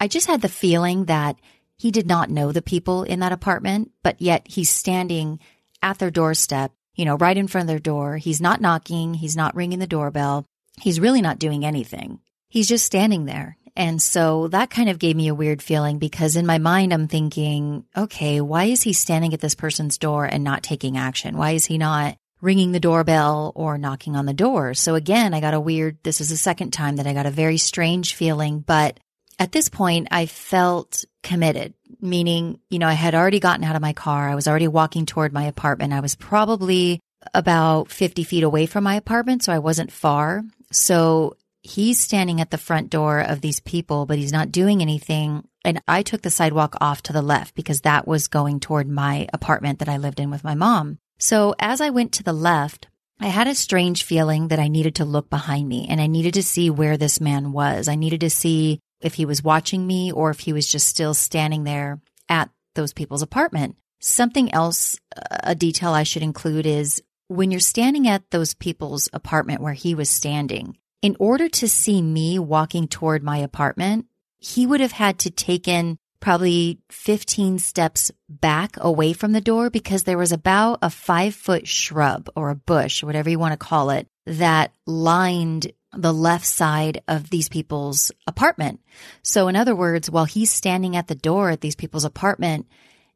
I 0.00 0.08
just 0.08 0.26
had 0.26 0.40
the 0.40 0.48
feeling 0.48 1.06
that 1.06 1.36
he 1.76 1.90
did 1.90 2.06
not 2.06 2.30
know 2.30 2.52
the 2.52 2.62
people 2.62 3.02
in 3.02 3.20
that 3.20 3.32
apartment, 3.32 3.90
but 4.02 4.20
yet 4.20 4.46
he's 4.46 4.70
standing 4.70 5.40
at 5.82 5.98
their 5.98 6.10
doorstep, 6.10 6.72
you 6.94 7.04
know, 7.04 7.16
right 7.16 7.36
in 7.36 7.48
front 7.48 7.64
of 7.64 7.68
their 7.68 7.78
door. 7.78 8.16
He's 8.16 8.40
not 8.40 8.60
knocking. 8.60 9.14
He's 9.14 9.36
not 9.36 9.54
ringing 9.54 9.78
the 9.78 9.86
doorbell. 9.86 10.44
He's 10.80 11.00
really 11.00 11.22
not 11.22 11.38
doing 11.38 11.64
anything. 11.64 12.20
He's 12.48 12.68
just 12.68 12.84
standing 12.84 13.24
there. 13.24 13.56
And 13.74 14.02
so 14.02 14.48
that 14.48 14.70
kind 14.70 14.90
of 14.90 14.98
gave 14.98 15.16
me 15.16 15.28
a 15.28 15.34
weird 15.34 15.62
feeling 15.62 15.98
because 15.98 16.36
in 16.36 16.44
my 16.44 16.58
mind, 16.58 16.92
I'm 16.92 17.08
thinking, 17.08 17.84
okay, 17.96 18.40
why 18.40 18.64
is 18.64 18.82
he 18.82 18.92
standing 18.92 19.32
at 19.32 19.40
this 19.40 19.54
person's 19.54 19.96
door 19.96 20.26
and 20.26 20.44
not 20.44 20.62
taking 20.62 20.98
action? 20.98 21.38
Why 21.38 21.52
is 21.52 21.64
he 21.64 21.78
not 21.78 22.16
ringing 22.42 22.72
the 22.72 22.80
doorbell 22.80 23.52
or 23.54 23.78
knocking 23.78 24.14
on 24.14 24.26
the 24.26 24.34
door? 24.34 24.74
So 24.74 24.94
again, 24.94 25.32
I 25.32 25.40
got 25.40 25.54
a 25.54 25.60
weird, 25.60 25.96
this 26.02 26.20
is 26.20 26.28
the 26.28 26.36
second 26.36 26.72
time 26.72 26.96
that 26.96 27.06
I 27.06 27.14
got 27.14 27.24
a 27.24 27.30
very 27.30 27.56
strange 27.56 28.14
feeling, 28.14 28.60
but 28.60 29.00
at 29.38 29.52
this 29.52 29.70
point, 29.70 30.08
I 30.10 30.26
felt 30.26 31.04
committed, 31.22 31.72
meaning, 32.00 32.60
you 32.70 32.78
know, 32.78 32.88
I 32.88 32.92
had 32.92 33.14
already 33.14 33.40
gotten 33.40 33.64
out 33.64 33.76
of 33.76 33.82
my 33.82 33.92
car. 33.92 34.28
I 34.28 34.34
was 34.34 34.48
already 34.48 34.68
walking 34.68 35.06
toward 35.06 35.32
my 35.32 35.44
apartment. 35.44 35.92
I 35.92 36.00
was 36.00 36.14
probably 36.14 37.00
about 37.34 37.90
50 37.90 38.24
feet 38.24 38.42
away 38.42 38.66
from 38.66 38.84
my 38.84 38.96
apartment, 38.96 39.42
so 39.42 39.52
I 39.52 39.58
wasn't 39.58 39.92
far. 39.92 40.42
So 40.70 41.36
he's 41.62 42.00
standing 42.00 42.40
at 42.40 42.50
the 42.50 42.58
front 42.58 42.90
door 42.90 43.20
of 43.20 43.40
these 43.40 43.60
people, 43.60 44.06
but 44.06 44.18
he's 44.18 44.32
not 44.32 44.52
doing 44.52 44.82
anything. 44.82 45.46
And 45.64 45.80
I 45.86 46.02
took 46.02 46.22
the 46.22 46.30
sidewalk 46.30 46.76
off 46.80 47.02
to 47.04 47.12
the 47.12 47.22
left 47.22 47.54
because 47.54 47.82
that 47.82 48.06
was 48.06 48.28
going 48.28 48.60
toward 48.60 48.88
my 48.88 49.28
apartment 49.32 49.78
that 49.78 49.88
I 49.88 49.96
lived 49.96 50.18
in 50.18 50.30
with 50.30 50.44
my 50.44 50.54
mom. 50.54 50.98
So 51.18 51.54
as 51.58 51.80
I 51.80 51.90
went 51.90 52.12
to 52.14 52.24
the 52.24 52.32
left, 52.32 52.88
I 53.20 53.26
had 53.26 53.46
a 53.46 53.54
strange 53.54 54.02
feeling 54.02 54.48
that 54.48 54.58
I 54.58 54.66
needed 54.66 54.96
to 54.96 55.04
look 55.04 55.30
behind 55.30 55.68
me 55.68 55.86
and 55.88 56.00
I 56.00 56.08
needed 56.08 56.34
to 56.34 56.42
see 56.42 56.70
where 56.70 56.96
this 56.96 57.20
man 57.20 57.52
was. 57.52 57.86
I 57.86 57.94
needed 57.94 58.22
to 58.22 58.30
see 58.30 58.80
if 59.02 59.14
he 59.14 59.24
was 59.24 59.42
watching 59.42 59.86
me 59.86 60.12
or 60.12 60.30
if 60.30 60.40
he 60.40 60.52
was 60.52 60.66
just 60.66 60.88
still 60.88 61.14
standing 61.14 61.64
there 61.64 62.00
at 62.28 62.50
those 62.74 62.92
people's 62.92 63.22
apartment. 63.22 63.76
Something 64.00 64.52
else, 64.52 64.98
uh, 65.16 65.38
a 65.44 65.54
detail 65.54 65.92
I 65.92 66.02
should 66.02 66.22
include 66.22 66.66
is 66.66 67.02
when 67.28 67.50
you're 67.50 67.60
standing 67.60 68.08
at 68.08 68.30
those 68.30 68.54
people's 68.54 69.08
apartment 69.12 69.60
where 69.60 69.72
he 69.72 69.94
was 69.94 70.10
standing, 70.10 70.76
in 71.02 71.16
order 71.18 71.48
to 71.48 71.68
see 71.68 72.00
me 72.00 72.38
walking 72.38 72.88
toward 72.88 73.22
my 73.22 73.38
apartment, 73.38 74.06
he 74.38 74.66
would 74.66 74.80
have 74.80 74.92
had 74.92 75.18
to 75.20 75.30
take 75.30 75.68
in 75.68 75.98
probably 76.20 76.78
15 76.90 77.58
steps 77.58 78.10
back 78.28 78.76
away 78.78 79.12
from 79.12 79.32
the 79.32 79.40
door 79.40 79.68
because 79.68 80.04
there 80.04 80.18
was 80.18 80.32
about 80.32 80.78
a 80.80 80.88
five 80.88 81.34
foot 81.34 81.66
shrub 81.66 82.30
or 82.36 82.50
a 82.50 82.54
bush, 82.54 83.02
whatever 83.02 83.28
you 83.28 83.38
want 83.38 83.52
to 83.52 83.56
call 83.56 83.90
it, 83.90 84.06
that 84.26 84.72
lined 84.86 85.72
the 85.94 86.12
left 86.12 86.46
side 86.46 87.02
of 87.08 87.30
these 87.30 87.48
people's 87.48 88.12
apartment. 88.26 88.80
So 89.22 89.48
in 89.48 89.56
other 89.56 89.74
words, 89.74 90.10
while 90.10 90.24
he's 90.24 90.50
standing 90.50 90.96
at 90.96 91.08
the 91.08 91.14
door 91.14 91.50
at 91.50 91.60
these 91.60 91.76
people's 91.76 92.04
apartment, 92.04 92.66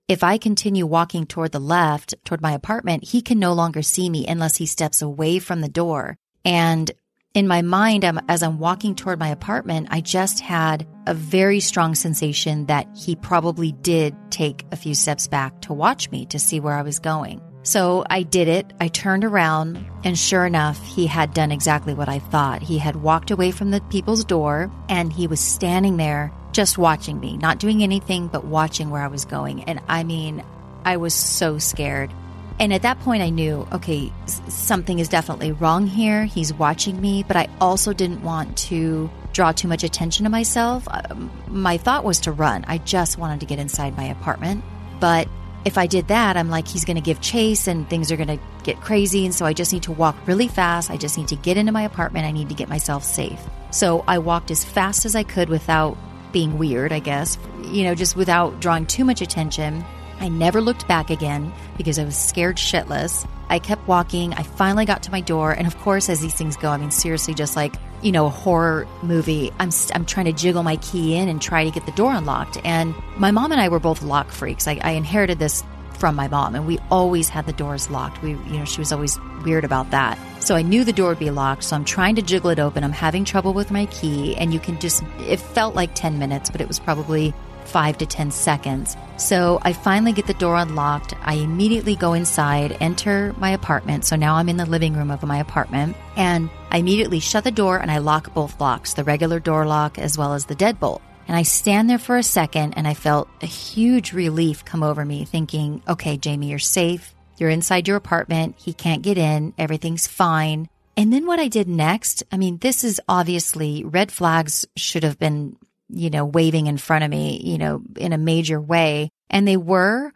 if 0.08 0.22
I 0.22 0.38
continue 0.38 0.86
walking 0.86 1.26
toward 1.26 1.52
the 1.52 1.58
left, 1.58 2.14
toward 2.24 2.40
my 2.40 2.52
apartment, 2.52 3.04
he 3.04 3.22
can 3.22 3.38
no 3.38 3.54
longer 3.54 3.82
see 3.82 4.08
me 4.08 4.26
unless 4.26 4.56
he 4.56 4.66
steps 4.66 5.02
away 5.02 5.38
from 5.38 5.60
the 5.60 5.68
door. 5.68 6.16
And 6.44 6.90
in 7.34 7.48
my 7.48 7.60
mind, 7.60 8.04
as 8.28 8.42
I'm 8.42 8.58
walking 8.58 8.94
toward 8.94 9.18
my 9.18 9.28
apartment, 9.28 9.88
I 9.90 10.00
just 10.00 10.40
had 10.40 10.86
a 11.06 11.12
very 11.12 11.60
strong 11.60 11.94
sensation 11.94 12.66
that 12.66 12.88
he 12.96 13.16
probably 13.16 13.72
did 13.72 14.14
take 14.30 14.64
a 14.72 14.76
few 14.76 14.94
steps 14.94 15.26
back 15.26 15.60
to 15.62 15.74
watch 15.74 16.10
me 16.10 16.24
to 16.26 16.38
see 16.38 16.60
where 16.60 16.74
I 16.74 16.82
was 16.82 16.98
going. 16.98 17.42
So 17.66 18.04
I 18.08 18.22
did 18.22 18.46
it. 18.46 18.72
I 18.78 18.86
turned 18.86 19.24
around, 19.24 19.84
and 20.04 20.16
sure 20.16 20.46
enough, 20.46 20.80
he 20.86 21.08
had 21.08 21.34
done 21.34 21.50
exactly 21.50 21.94
what 21.94 22.08
I 22.08 22.20
thought. 22.20 22.62
He 22.62 22.78
had 22.78 22.94
walked 22.94 23.32
away 23.32 23.50
from 23.50 23.72
the 23.72 23.80
people's 23.90 24.24
door, 24.24 24.70
and 24.88 25.12
he 25.12 25.26
was 25.26 25.40
standing 25.40 25.96
there 25.96 26.32
just 26.52 26.78
watching 26.78 27.18
me, 27.18 27.36
not 27.36 27.58
doing 27.58 27.82
anything, 27.82 28.28
but 28.28 28.44
watching 28.44 28.90
where 28.90 29.02
I 29.02 29.08
was 29.08 29.24
going. 29.24 29.64
And 29.64 29.80
I 29.88 30.04
mean, 30.04 30.44
I 30.84 30.98
was 30.98 31.12
so 31.12 31.58
scared. 31.58 32.12
And 32.60 32.72
at 32.72 32.82
that 32.82 33.00
point, 33.00 33.24
I 33.24 33.30
knew, 33.30 33.66
okay, 33.72 34.12
something 34.46 35.00
is 35.00 35.08
definitely 35.08 35.50
wrong 35.50 35.88
here. 35.88 36.24
He's 36.24 36.54
watching 36.54 37.00
me, 37.00 37.24
but 37.24 37.36
I 37.36 37.48
also 37.60 37.92
didn't 37.92 38.22
want 38.22 38.56
to 38.58 39.10
draw 39.32 39.50
too 39.50 39.66
much 39.66 39.82
attention 39.82 40.22
to 40.22 40.30
myself. 40.30 40.86
Um, 40.88 41.32
my 41.48 41.78
thought 41.78 42.04
was 42.04 42.20
to 42.20 42.32
run. 42.32 42.64
I 42.68 42.78
just 42.78 43.18
wanted 43.18 43.40
to 43.40 43.46
get 43.46 43.58
inside 43.58 43.96
my 43.96 44.04
apartment. 44.04 44.64
But 45.00 45.26
if 45.66 45.76
I 45.76 45.88
did 45.88 46.06
that, 46.08 46.36
I'm 46.36 46.48
like, 46.48 46.68
he's 46.68 46.84
going 46.84 46.94
to 46.94 47.02
give 47.02 47.20
chase 47.20 47.66
and 47.66 47.90
things 47.90 48.12
are 48.12 48.16
going 48.16 48.28
to 48.28 48.38
get 48.62 48.80
crazy. 48.80 49.24
And 49.24 49.34
so 49.34 49.44
I 49.44 49.52
just 49.52 49.72
need 49.72 49.82
to 49.82 49.92
walk 49.92 50.16
really 50.24 50.46
fast. 50.46 50.92
I 50.92 50.96
just 50.96 51.18
need 51.18 51.26
to 51.28 51.36
get 51.36 51.56
into 51.56 51.72
my 51.72 51.82
apartment. 51.82 52.24
I 52.24 52.30
need 52.30 52.48
to 52.50 52.54
get 52.54 52.68
myself 52.68 53.02
safe. 53.02 53.40
So 53.72 54.04
I 54.06 54.18
walked 54.18 54.52
as 54.52 54.64
fast 54.64 55.04
as 55.04 55.16
I 55.16 55.24
could 55.24 55.48
without 55.48 55.98
being 56.30 56.56
weird, 56.56 56.92
I 56.92 57.00
guess, 57.00 57.36
you 57.64 57.82
know, 57.82 57.96
just 57.96 58.14
without 58.14 58.60
drawing 58.60 58.86
too 58.86 59.04
much 59.04 59.22
attention. 59.22 59.84
I 60.20 60.28
never 60.28 60.60
looked 60.60 60.86
back 60.86 61.10
again 61.10 61.52
because 61.76 61.98
I 61.98 62.04
was 62.04 62.16
scared 62.16 62.58
shitless. 62.58 63.28
I 63.48 63.58
kept 63.58 63.86
walking. 63.86 64.34
I 64.34 64.42
finally 64.42 64.84
got 64.84 65.04
to 65.04 65.10
my 65.10 65.20
door. 65.20 65.52
And 65.52 65.66
of 65.66 65.76
course, 65.78 66.08
as 66.08 66.20
these 66.20 66.34
things 66.34 66.56
go, 66.56 66.70
I 66.70 66.76
mean, 66.76 66.90
seriously, 66.90 67.34
just 67.34 67.56
like, 67.56 67.76
you 68.02 68.12
know, 68.12 68.26
a 68.26 68.30
horror 68.30 68.86
movie, 69.02 69.52
I'm, 69.58 69.70
I'm 69.94 70.04
trying 70.04 70.26
to 70.26 70.32
jiggle 70.32 70.62
my 70.62 70.76
key 70.76 71.16
in 71.16 71.28
and 71.28 71.40
try 71.40 71.64
to 71.64 71.70
get 71.70 71.86
the 71.86 71.92
door 71.92 72.12
unlocked. 72.12 72.58
And 72.64 72.94
my 73.16 73.30
mom 73.30 73.52
and 73.52 73.60
I 73.60 73.68
were 73.68 73.80
both 73.80 74.02
lock 74.02 74.32
freaks. 74.32 74.66
I, 74.66 74.78
I 74.82 74.92
inherited 74.92 75.38
this 75.38 75.62
from 75.96 76.14
my 76.14 76.28
mom 76.28 76.54
and 76.54 76.66
we 76.66 76.78
always 76.90 77.28
had 77.28 77.46
the 77.46 77.52
doors 77.52 77.90
locked. 77.90 78.22
We, 78.22 78.30
you 78.30 78.58
know, 78.58 78.64
she 78.64 78.80
was 78.80 78.92
always 78.92 79.18
weird 79.44 79.64
about 79.64 79.90
that. 79.90 80.18
So 80.40 80.54
I 80.54 80.62
knew 80.62 80.84
the 80.84 80.92
door 80.92 81.08
would 81.10 81.18
be 81.18 81.30
locked. 81.30 81.64
So 81.64 81.74
I'm 81.74 81.84
trying 81.84 82.16
to 82.16 82.22
jiggle 82.22 82.50
it 82.50 82.58
open. 82.58 82.84
I'm 82.84 82.92
having 82.92 83.24
trouble 83.24 83.54
with 83.54 83.70
my 83.70 83.86
key 83.86 84.36
and 84.36 84.52
you 84.52 84.60
can 84.60 84.78
just, 84.78 85.02
it 85.20 85.40
felt 85.40 85.74
like 85.74 85.94
10 85.94 86.18
minutes, 86.18 86.50
but 86.50 86.60
it 86.60 86.68
was 86.68 86.78
probably 86.78 87.34
five 87.66 87.98
to 87.98 88.06
10 88.06 88.30
seconds. 88.30 88.96
So 89.16 89.58
I 89.62 89.72
finally 89.72 90.12
get 90.12 90.26
the 90.26 90.34
door 90.34 90.56
unlocked. 90.56 91.14
I 91.22 91.34
immediately 91.34 91.96
go 91.96 92.12
inside, 92.12 92.76
enter 92.80 93.34
my 93.38 93.50
apartment. 93.50 94.04
So 94.04 94.16
now 94.16 94.36
I'm 94.36 94.48
in 94.48 94.56
the 94.56 94.66
living 94.66 94.94
room 94.94 95.10
of 95.10 95.22
my 95.22 95.38
apartment 95.38 95.96
and 96.16 96.48
I 96.70 96.78
immediately 96.78 97.20
shut 97.20 97.44
the 97.44 97.50
door 97.50 97.78
and 97.78 97.90
I 97.90 97.98
lock 97.98 98.32
both 98.34 98.60
locks, 98.60 98.94
the 98.94 99.04
regular 99.04 99.40
door 99.40 99.66
lock 99.66 99.98
as 99.98 100.16
well 100.16 100.34
as 100.34 100.46
the 100.46 100.56
deadbolt. 100.56 101.00
And 101.28 101.36
I 101.36 101.42
stand 101.42 101.90
there 101.90 101.98
for 101.98 102.16
a 102.16 102.22
second 102.22 102.74
and 102.74 102.86
I 102.86 102.94
felt 102.94 103.28
a 103.42 103.46
huge 103.46 104.12
relief 104.12 104.64
come 104.64 104.82
over 104.82 105.04
me, 105.04 105.24
thinking, 105.24 105.82
okay, 105.88 106.16
Jami, 106.16 106.48
you're 106.48 106.58
safe. 106.58 107.14
You're 107.38 107.50
inside 107.50 107.88
your 107.88 107.96
apartment. 107.96 108.54
He 108.58 108.72
can't 108.72 109.02
get 109.02 109.18
in. 109.18 109.52
Everything's 109.58 110.06
fine. 110.06 110.68
And 110.96 111.12
then 111.12 111.26
what 111.26 111.38
I 111.38 111.48
did 111.48 111.68
next, 111.68 112.22
I 112.32 112.38
mean, 112.38 112.56
this 112.58 112.82
is 112.82 113.00
obviously 113.06 113.84
red 113.84 114.10
flags 114.10 114.66
should 114.76 115.02
have 115.02 115.18
been, 115.18 115.56
you 115.88 116.10
know, 116.10 116.24
waving 116.24 116.66
in 116.66 116.78
front 116.78 117.04
of 117.04 117.10
me, 117.10 117.40
you 117.44 117.58
know, 117.58 117.82
in 117.96 118.12
a 118.12 118.18
major 118.18 118.60
way. 118.60 119.10
And 119.30 119.46
they 119.46 119.56
were, 119.56 120.12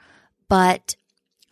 but 0.48 0.96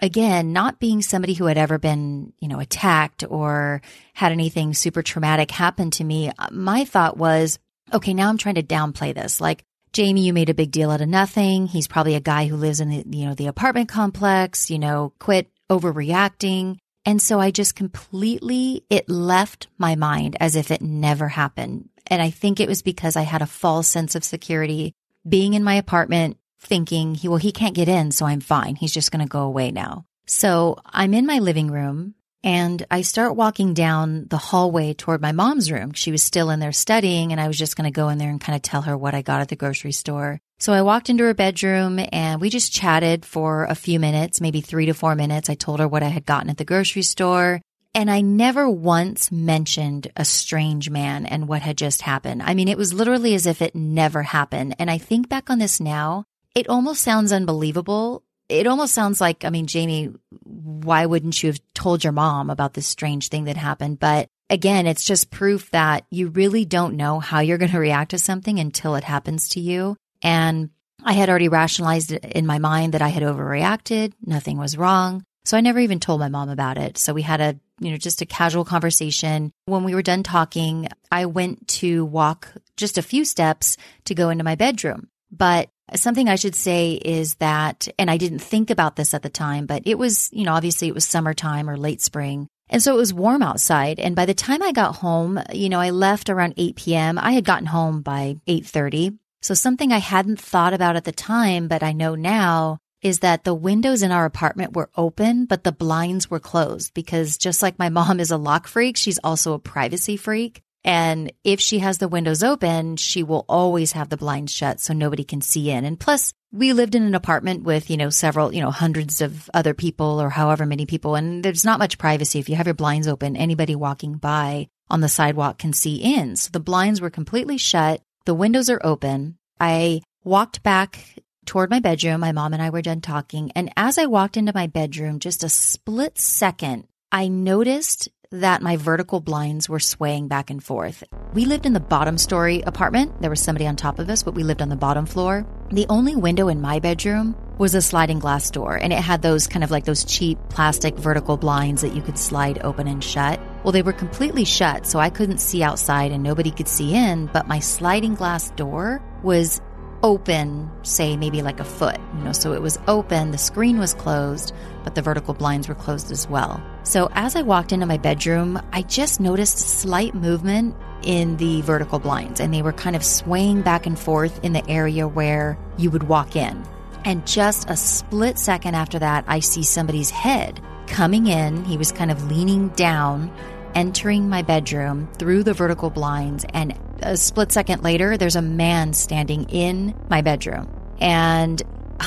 again, 0.01 0.53
not 0.53 0.79
being 0.79 1.03
somebody 1.03 1.35
who 1.35 1.47
had 1.47 1.59
ever 1.59 1.79
been, 1.79 2.33
you 2.41 2.49
know, 2.49 2.61
attacked 2.61 3.25
or 3.29 3.83
had 4.15 4.33
anything 4.33 4.75
super 4.75 5.03
traumatic 5.03 5.51
happen 5.51 5.91
to 5.93 6.05
me, 6.05 6.31
my 6.51 6.85
thought 6.85 7.17
was, 7.17 7.59
okay, 7.93 8.15
now 8.15 8.29
I'm 8.29 8.39
trying 8.39 8.57
to 8.57 8.63
downplay 8.63 9.15
this. 9.15 9.41
Like, 9.41 9.65
Jami, 9.93 10.21
you 10.23 10.33
made 10.33 10.51
a 10.51 10.55
big 10.55 10.71
deal 10.71 10.91
out 10.91 11.01
of 11.01 11.09
nothing. 11.09 11.67
He's 11.67 11.89
probably 11.89 12.15
a 12.15 12.21
guy 12.21 12.47
who 12.47 12.57
lives 12.57 12.81
in 12.81 12.91
the, 12.91 13.05
you 13.11 13.27
know, 13.27 13.35
the 13.35 13.47
apartment 13.47 13.89
complex, 13.89 14.71
you 14.71 14.79
know, 14.79 15.13
quit 15.19 15.49
overreacting. 15.71 16.77
And 17.09 17.23
so 17.23 17.41
I 17.41 17.51
just 17.51 17.75
completely, 17.75 18.85
it 18.91 19.09
left 19.09 19.69
my 19.79 19.97
mind 19.97 20.37
as 20.41 20.57
if 20.57 20.71
it 20.71 20.83
never 20.83 21.27
happened. 21.27 21.89
And 22.07 22.21
I 22.21 22.29
think 22.29 22.61
it 22.61 22.69
was 22.69 22.83
because 22.83 23.17
I 23.17 23.23
had 23.23 23.41
a 23.41 23.47
false 23.47 23.89
sense 23.89 24.15
of 24.15 24.23
security 24.23 24.93
being 25.27 25.55
in 25.55 25.65
my 25.65 25.77
apartment 25.77 26.37
thinking 26.61 27.15
he, 27.15 27.27
well, 27.27 27.39
he 27.39 27.51
can't 27.51 27.75
get 27.75 27.89
in. 27.89 28.11
So 28.11 28.27
I'm 28.27 28.41
fine. 28.41 28.75
He's 28.75 28.93
just 28.93 29.11
going 29.11 29.25
to 29.25 29.29
go 29.29 29.45
away 29.45 29.71
now. 29.71 30.05
So 30.27 30.77
I'm 30.85 31.15
in 31.15 31.25
my 31.25 31.39
living 31.39 31.71
room 31.71 32.15
and 32.45 32.85
I 32.91 33.01
start 33.01 33.37
walking 33.37 33.73
down 33.73 34.27
the 34.29 34.37
hallway 34.37 34.93
toward 34.93 35.23
my 35.23 35.33
mom's 35.33 35.73
room. 35.73 35.95
She 35.95 36.13
was 36.13 36.23
still 36.23 36.51
in 36.51 36.61
there 36.61 36.73
studying 36.73 37.33
and 37.33 37.41
I 37.41 37.49
was 37.49 37.57
just 37.57 37.75
going 37.75 37.91
to 37.91 38.01
go 38.01 38.11
in 38.11 38.19
there 38.19 38.29
and 38.29 38.39
kind 38.39 38.55
of 38.55 38.61
tell 38.61 38.83
her 38.83 38.99
what 38.99 39.15
I 39.15 39.23
got 39.23 39.41
at 39.41 39.49
the 39.49 39.57
grocery 39.57 39.93
store. 39.93 40.43
So 40.59 40.73
I 40.73 40.83
walked 40.83 41.09
into 41.09 41.25
her 41.25 41.35
bedroom 41.35 42.01
and 42.13 42.41
we 42.41 42.51
just 42.51 42.73
chatted 42.73 43.25
for 43.25 43.65
a 43.65 43.75
few 43.75 44.01
minutes, 44.01 44.41
maybe 44.41 44.61
three 44.61 44.87
to 44.87 44.95
four 44.95 45.15
minutes. 45.15 45.49
I 45.49 45.55
told 45.55 45.81
her 45.81 45.89
what 45.89 46.03
I 46.03 46.09
had 46.09 46.27
gotten 46.27 46.51
at 46.51 46.57
the 46.57 46.65
grocery 46.65 47.03
store. 47.03 47.61
And 47.95 48.11
I 48.11 48.21
never 48.21 48.69
once 48.69 49.33
mentioned 49.33 50.09
a 50.17 50.25
strange 50.25 50.91
man 50.91 51.27
and 51.27 51.49
what 51.49 51.63
had 51.63 51.79
just 51.79 52.03
happened. 52.03 52.43
I 52.43 52.55
mean, 52.55 52.69
it 52.69 52.79
was 52.79 52.93
literally 52.93 53.35
as 53.35 53.47
if 53.47 53.63
it 53.63 53.75
never 53.75 54.23
happened. 54.23 54.77
And 54.79 54.91
I 54.91 54.99
think 54.99 55.29
back 55.29 55.49
on 55.49 55.59
this 55.59 55.81
now, 55.81 56.25
it 56.55 56.69
almost 56.69 57.03
sounds 57.03 57.33
unbelievable 57.33 58.25
it 58.49 58.67
almost 58.67 58.95
sounds 58.95 59.21
like, 59.21 59.45
I 59.45 59.51
mean, 59.51 59.67
Jami, 59.67 60.11
why 60.45 61.07
wouldn't 61.07 61.43
you 61.43 61.51
have 61.51 61.61
told 61.75 62.03
your 62.03 62.13
mom 62.13 62.51
about 62.51 62.75
this 62.75 62.87
strange 62.87 63.29
thing 63.29 63.45
that 63.45 63.57
happened? 63.57 63.99
But 63.99 64.29
again, 64.49 64.87
it's 64.87 65.05
just 65.05 65.31
proof 65.31 65.71
that 65.71 66.07
you 66.11 66.29
really 66.29 66.65
don't 66.65 66.97
know 66.97 67.21
how 67.21 67.41
you're 67.41 67.59
going 67.59 67.71
to 67.73 67.79
react 67.79 68.13
to 68.13 68.19
something 68.19 68.59
until 68.59 68.95
it 68.95 69.05
happens 69.05 69.51
to 69.51 69.61
you. 69.61 69.97
And 70.23 70.71
I 71.05 71.13
had 71.13 71.29
already 71.29 71.49
rationalized 71.49 72.13
in 72.13 72.47
my 72.47 72.59
mind 72.59 72.95
that 72.95 73.03
I 73.03 73.09
had 73.09 73.23
overreacted. 73.23 74.13
Nothing 74.25 74.59
was 74.59 74.77
wrong. 74.77 75.25
So 75.45 75.57
I 75.57 75.61
never 75.61 75.79
even 75.79 76.01
told 76.01 76.21
my 76.21 76.29
mom 76.29 76.51
about 76.51 76.77
it. 76.77 76.99
So 76.99 77.15
we 77.15 77.23
had 77.23 77.41
a, 77.41 77.59
you 77.81 77.91
know, 77.91 77.97
just 77.97 78.21
a 78.21 78.27
casual 78.27 78.65
conversation. 78.65 79.53
When 79.67 79.85
we 79.85 79.95
were 79.95 80.03
done 80.03 80.23
talking, 80.23 80.89
I 81.11 81.27
went 81.27 81.69
to 81.69 82.05
walk 82.05 82.53
just 82.77 82.99
a 82.99 83.03
few 83.03 83.25
steps 83.25 83.77
to 84.05 84.15
go 84.15 84.29
into 84.29 84.45
my 84.45 84.57
bedroom. 84.57 85.09
But 85.31 85.71
Something 85.95 86.29
I 86.29 86.37
should 86.37 86.55
say 86.55 86.93
is 86.93 87.37
that, 87.37 87.89
and 87.99 88.11
I 88.11 88.19
didn't 88.19 88.41
think 88.41 88.69
about 88.69 88.97
this 88.97 89.15
at 89.15 89.23
the 89.23 89.31
time, 89.31 89.67
but 89.67 89.83
it 89.87 89.97
was, 89.97 90.29
you 90.33 90.45
know, 90.45 90.53
obviously 90.53 90.89
it 90.89 90.95
was 90.95 91.05
summertime 91.05 91.69
or 91.69 91.79
late 91.79 92.03
spring. 92.03 92.47
And 92.69 92.83
so 92.83 92.93
it 92.93 92.99
was 92.99 93.15
warm 93.15 93.43
outside. 93.43 93.99
And 93.99 94.15
by 94.15 94.27
the 94.27 94.35
time 94.35 94.63
I 94.63 94.73
got 94.73 94.97
home, 94.97 95.41
you 95.53 95.71
know, 95.71 95.81
I 95.81 95.91
left 95.91 96.29
around 96.29 96.55
8 96.59 96.77
p.m. 96.77 97.19
I 97.19 97.33
had 97.33 97.45
gotten 97.45 97.67
home 97.67 98.03
by 98.03 98.37
8.30. 98.47 99.17
So 99.41 99.55
something 99.55 99.93
I 99.93 99.99
hadn't 99.99 100.41
thought 100.41 100.75
about 100.75 100.97
at 100.97 101.05
the 101.05 101.13
time, 101.13 101.69
but 101.69 101.83
I 101.83 101.93
know 101.93 102.15
now 102.15 102.79
is 103.03 103.21
that 103.21 103.45
the 103.45 103.55
windows 103.55 104.03
in 104.03 104.11
our 104.11 104.25
apartment 104.25 104.75
were 104.75 104.91
open, 104.97 105.45
but 105.45 105.63
the 105.63 105.73
blinds 105.73 106.29
were 106.29 106.41
closed 106.41 106.93
because 106.95 107.39
just 107.39 107.63
like 107.63 107.79
my 107.79 107.89
mom 107.99 108.21
is 108.21 108.31
a 108.31 108.37
lock 108.37 108.67
freak, 108.67 108.97
she's 108.97 109.19
also 109.23 109.53
a 109.53 109.59
privacy 109.59 110.17
freak. 110.17 110.63
And 110.85 111.33
if 111.45 111.61
she 111.61 111.81
has 111.81 111.99
the 111.99 112.09
windows 112.09 112.43
open, 112.43 112.97
she 112.97 113.23
will 113.23 113.45
always 113.49 113.93
have 113.93 114.09
the 114.09 114.17
blinds 114.17 114.53
shut 114.53 114.81
so 114.81 114.95
nobody 114.95 115.25
can 115.25 115.41
see 115.41 115.71
in. 115.71 115.85
And 115.85 115.99
plus, 115.99 116.33
we 116.53 116.73
lived 116.73 116.95
in 116.95 117.03
an 117.03 117.15
apartment 117.15 117.65
with, 117.65 117.91
you 117.91 117.97
know, 117.97 118.11
several, 118.11 118.55
you 118.55 118.63
know, 118.63 118.71
hundreds 118.71 119.21
of 119.21 119.51
other 119.53 119.75
people 119.75 120.21
or 120.21 120.31
however 120.31 120.65
many 120.65 120.87
people. 120.87 121.15
And 121.15 121.45
there's 121.45 121.65
not 121.65 121.79
much 121.79 121.99
privacy. 121.99 122.39
If 122.39 122.49
you 122.49 122.57
have 122.57 122.67
your 122.67 122.75
blinds 122.75 123.09
open, 123.09 123.37
anybody 123.37 123.75
walking 123.75 124.15
by 124.15 124.69
on 124.89 125.01
the 125.01 125.09
sidewalk 125.09 125.59
can 125.59 125.73
see 125.73 125.97
in. 125.97 126.37
So 126.37 126.51
the 126.53 126.61
blinds 126.61 127.01
were 127.01 127.11
completely 127.11 127.59
shut. 127.59 128.01
The 128.25 128.35
windows 128.35 128.69
are 128.71 128.81
open. 128.85 129.39
I 129.61 130.03
walked 130.25 130.63
back 130.63 131.23
toward 131.47 131.71
my 131.71 131.81
bedroom. 131.81 132.21
My 132.21 132.33
mom 132.33 132.53
and 132.53 132.63
I 132.63 132.71
were 132.71 132.83
done 132.83 133.01
talking. 133.01 133.51
And 133.55 133.73
as 133.77 133.99
I 133.99 134.07
walked 134.07 134.37
into 134.37 134.53
my 134.55 134.67
bedroom, 134.67 135.19
just 135.19 135.43
a 135.43 135.49
split 135.49 136.19
second, 136.19 136.87
I 137.11 137.29
noticed 137.29 138.09
that 138.31 138.61
my 138.61 138.77
vertical 138.77 139.21
blinds 139.21 139.71
were 139.71 139.81
swaying 139.81 140.29
back 140.29 140.51
and 140.51 140.63
forth. 140.63 141.03
We 141.33 141.47
lived 141.47 141.65
in 141.65 141.73
the 141.73 141.81
bottom 141.81 142.19
story 142.19 142.61
apartment. 142.61 143.23
There 143.23 143.31
was 143.31 143.41
somebody 143.41 143.67
on 143.67 143.77
top 143.77 143.99
of 143.99 144.11
us, 144.11 144.23
but 144.23 144.35
we 144.35 144.43
lived 144.43 144.61
on 144.61 144.69
the 144.69 144.77
bottom 144.77 145.07
floor. 145.07 145.47
The 145.71 145.87
only 145.89 146.15
window 146.15 146.49
in 146.49 146.61
my 146.61 146.79
bedroom 146.79 147.35
was 147.57 147.75
a 147.75 147.81
sliding 147.81 148.19
glass 148.19 148.51
door, 148.51 148.77
and 148.77 148.93
it 148.93 149.01
had 149.01 149.23
those 149.23 149.47
kind 149.47 149.65
of 149.65 149.71
like 149.71 149.85
those 149.85 150.05
cheap 150.05 150.39
plastic 150.51 150.97
vertical 150.97 151.39
blinds 151.39 151.81
that 151.81 151.95
you 151.95 152.03
could 152.03 152.19
slide 152.19 152.61
open 152.63 152.87
and 152.87 153.03
shut. 153.03 153.41
Well, 153.65 153.73
they 153.73 153.83
were 153.83 153.95
completely 153.95 154.45
shut, 154.45 154.87
so 154.87 154.99
I 154.99 155.09
couldn't 155.09 155.39
see 155.39 155.63
outside 155.63 156.13
and 156.13 156.23
nobody 156.23 156.51
could 156.51 156.69
see 156.69 156.95
in, 156.95 157.27
but 157.27 157.49
my 157.49 157.61
sliding 157.61 158.15
glass 158.15 158.51
door 158.53 159.03
was 159.23 159.61
open, 160.03 160.71
say 160.83 161.17
maybe 161.17 161.43
like 161.43 161.61
a 161.61 161.65
foot, 161.65 161.99
you 162.17 162.25
know, 162.25 162.33
so 162.33 162.53
it 162.53 162.63
was 162.63 162.79
open, 162.89 163.31
the 163.31 163.39
screen 163.39 163.79
was 163.79 163.95
closed, 163.95 164.55
but 164.85 164.95
the 164.95 165.03
vertical 165.03 165.35
blinds 165.35 165.69
were 165.69 165.75
closed 165.75 166.11
as 166.11 166.29
well. 166.29 166.63
So 166.85 167.11
as 167.13 167.37
I 167.37 167.43
walked 167.43 167.73
into 167.73 167.87
my 167.87 167.99
bedroom, 167.99 168.61
I 168.73 168.83
just 168.83 169.21
noticed 169.21 169.59
slight 169.59 170.15
movement 170.15 170.75
in 171.03 171.37
the 171.37 171.61
vertical 171.63 171.99
blinds 171.99 172.41
and 172.41 172.53
they 172.53 172.63
were 172.63 172.73
kind 172.73 172.97
of 172.97 173.05
swaying 173.05 173.63
back 173.63 173.87
and 173.87 173.99
forth 173.99 174.43
in 174.45 174.53
the 174.53 174.69
area 174.69 175.07
where 175.07 175.59
you 175.77 175.91
would 175.91 176.05
walk 176.05 176.37
in. 176.37 176.63
And 177.05 177.27
just 177.27 177.71
a 177.71 177.77
split 177.77 178.39
second 178.39 178.75
after 178.75 178.99
that, 178.99 179.25
I 179.29 179.41
see 179.41 179.63
somebody's 179.63 180.11
head 180.11 180.61
coming 180.87 181.27
in. 181.27 181.65
He 181.65 181.77
was 181.77 181.93
kind 181.93 182.11
of 182.11 182.31
leaning 182.31 182.69
down 182.71 183.33
entering 183.75 184.29
my 184.29 184.43
bedroom 184.43 185.09
through 185.19 185.43
the 185.43 185.55
vertical 185.55 185.91
blinds. 185.91 186.45
And 186.53 186.79
a 187.03 187.17
split 187.17 187.53
second 187.53 187.83
later, 187.83 188.17
there's 188.17 188.37
a 188.37 188.43
man 188.43 188.93
standing 188.93 189.49
in 189.49 189.95
my 190.09 190.23
bedroom. 190.23 190.69
And 191.01 191.63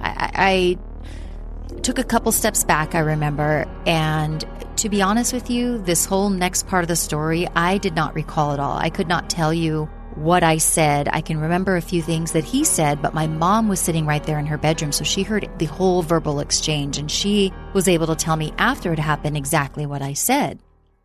I, 0.00 0.78
I 1.70 1.78
took 1.82 1.98
a 1.98 2.04
couple 2.04 2.32
steps 2.32 2.64
back, 2.64 2.94
I 2.94 3.00
remember. 3.00 3.66
And 3.86 4.44
to 4.76 4.88
be 4.88 5.02
honest 5.02 5.32
with 5.32 5.50
you, 5.50 5.78
this 5.78 6.04
whole 6.04 6.30
next 6.30 6.66
part 6.66 6.84
of 6.84 6.88
the 6.88 6.96
story, 6.96 7.46
I 7.54 7.78
did 7.78 7.94
not 7.94 8.14
recall 8.14 8.52
at 8.52 8.60
all. 8.60 8.76
I 8.76 8.90
could 8.90 9.08
not 9.08 9.28
tell 9.28 9.52
you 9.52 9.88
what 10.14 10.42
I 10.42 10.58
said. 10.58 11.08
I 11.12 11.20
can 11.20 11.38
remember 11.38 11.76
a 11.76 11.82
few 11.82 12.02
things 12.02 12.32
that 12.32 12.44
he 12.44 12.64
said, 12.64 13.00
but 13.00 13.14
my 13.14 13.26
mom 13.26 13.68
was 13.68 13.80
sitting 13.80 14.06
right 14.06 14.22
there 14.24 14.38
in 14.38 14.46
her 14.46 14.58
bedroom. 14.58 14.92
So 14.92 15.04
she 15.04 15.22
heard 15.22 15.48
the 15.58 15.66
whole 15.66 16.02
verbal 16.02 16.40
exchange 16.40 16.98
and 16.98 17.10
she 17.10 17.52
was 17.74 17.88
able 17.88 18.06
to 18.08 18.16
tell 18.16 18.36
me 18.36 18.52
after 18.58 18.92
it 18.92 18.98
happened 18.98 19.36
exactly 19.36 19.86
what 19.86 20.02
I 20.02 20.14
said. 20.14 20.60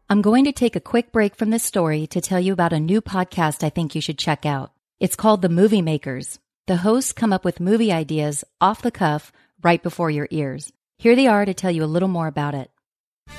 I'm 0.08 0.22
going 0.22 0.46
to 0.46 0.52
take 0.52 0.76
a 0.76 0.80
quick 0.80 1.12
break 1.12 1.36
from 1.36 1.50
this 1.50 1.64
story 1.64 2.06
to 2.08 2.22
tell 2.22 2.40
you 2.40 2.54
about 2.54 2.74
a 2.74 2.80
new 2.80 3.02
podcast 3.02 3.64
I 3.64 3.72
think 3.72 3.96
you 3.96 4.02
should 4.02 4.20
check 4.20 4.46
out. 4.46 4.72
It's 5.00 5.16
called 5.16 5.42
The 5.42 5.50
Movie 5.50 5.82
Makers. 5.82 6.38
The 6.68 6.78
hosts 6.78 7.12
come 7.12 7.34
up 7.34 7.44
with 7.44 7.60
movie 7.60 7.92
ideas 7.92 8.44
off 8.62 8.84
the 8.84 8.92
cuff 8.92 9.32
right 9.64 9.82
before 9.82 10.12
your 10.12 10.28
ears. 10.30 10.72
Here 11.00 11.16
they 11.16 11.26
are 11.26 11.44
to 11.44 11.56
tell 11.56 11.72
you 11.72 11.84
a 11.84 11.86
little 11.90 12.08
more 12.08 12.28
about 12.28 12.54
it. 12.54 12.70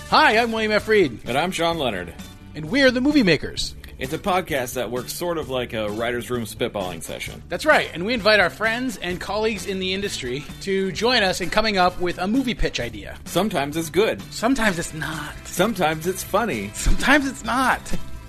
Hi, 0.09 0.39
I'm 0.39 0.51
William 0.51 0.73
F. 0.73 0.89
Reed. 0.89 1.21
And 1.25 1.39
I'm 1.39 1.53
Sean 1.53 1.79
Leonard. 1.79 2.13
And 2.57 2.69
we're 2.69 2.91
the 2.91 3.01
Movie 3.01 3.23
Makers. 3.23 3.77
It's 3.99 4.13
a 4.13 4.19
podcast 4.19 4.75
that 4.75 4.91
works 4.91 5.15
sort 5.15 5.39
of 5.39 5.49
like 5.49 5.73
a 5.73 5.89
writer's 5.89 6.29
room 6.31 6.45
spitballing 6.45 7.03
session. 7.03 7.43
That's 7.49 7.65
right, 7.65 7.91
and 7.95 8.05
we 8.05 8.13
invite 8.13 8.41
our 8.41 8.51
friends 8.51 8.99
and 8.99 9.19
colleagues 9.19 9.65
in 9.65 9.79
the 9.79 9.95
industry 9.95 10.45
to 10.63 10.93
join 10.93 11.23
us 11.23 11.41
in 11.41 11.49
coming 11.49 11.79
up 11.79 11.99
with 11.99 12.19
a 12.19 12.27
movie 12.27 12.55
pitch 12.55 12.79
idea. 12.79 13.17
Sometimes 13.25 13.75
it's 13.75 13.89
good. 13.89 14.21
Sometimes 14.31 14.79
it's 14.79 14.93
not. 14.93 15.35
Sometimes 15.47 16.07
it's 16.07 16.23
funny. 16.23 16.71
Sometimes 16.75 17.27
it's 17.27 17.43
not. 17.43 17.81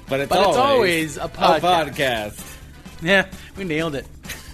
But 0.07 0.21
it's, 0.21 0.29
but 0.29 0.39
always, 0.39 1.17
it's 1.17 1.17
always 1.17 1.17
a 1.17 1.27
podcast. 1.27 1.57
a 1.57 1.91
podcast. 1.91 2.57
Yeah, 3.01 3.27
we 3.57 3.65
nailed 3.65 3.95
it. 3.95 4.07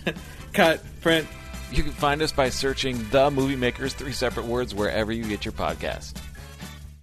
Cut, 0.53 0.83
print. 1.01 1.27
You 1.71 1.83
can 1.83 1.91
find 1.91 2.23
us 2.23 2.31
by 2.31 2.49
searching 2.49 3.07
The 3.11 3.29
Movie 3.29 3.55
Makers, 3.55 3.93
three 3.93 4.13
separate 4.13 4.47
words, 4.47 4.73
wherever 4.73 5.11
you 5.11 5.25
get 5.25 5.45
your 5.45 5.51
podcast. 5.51 6.19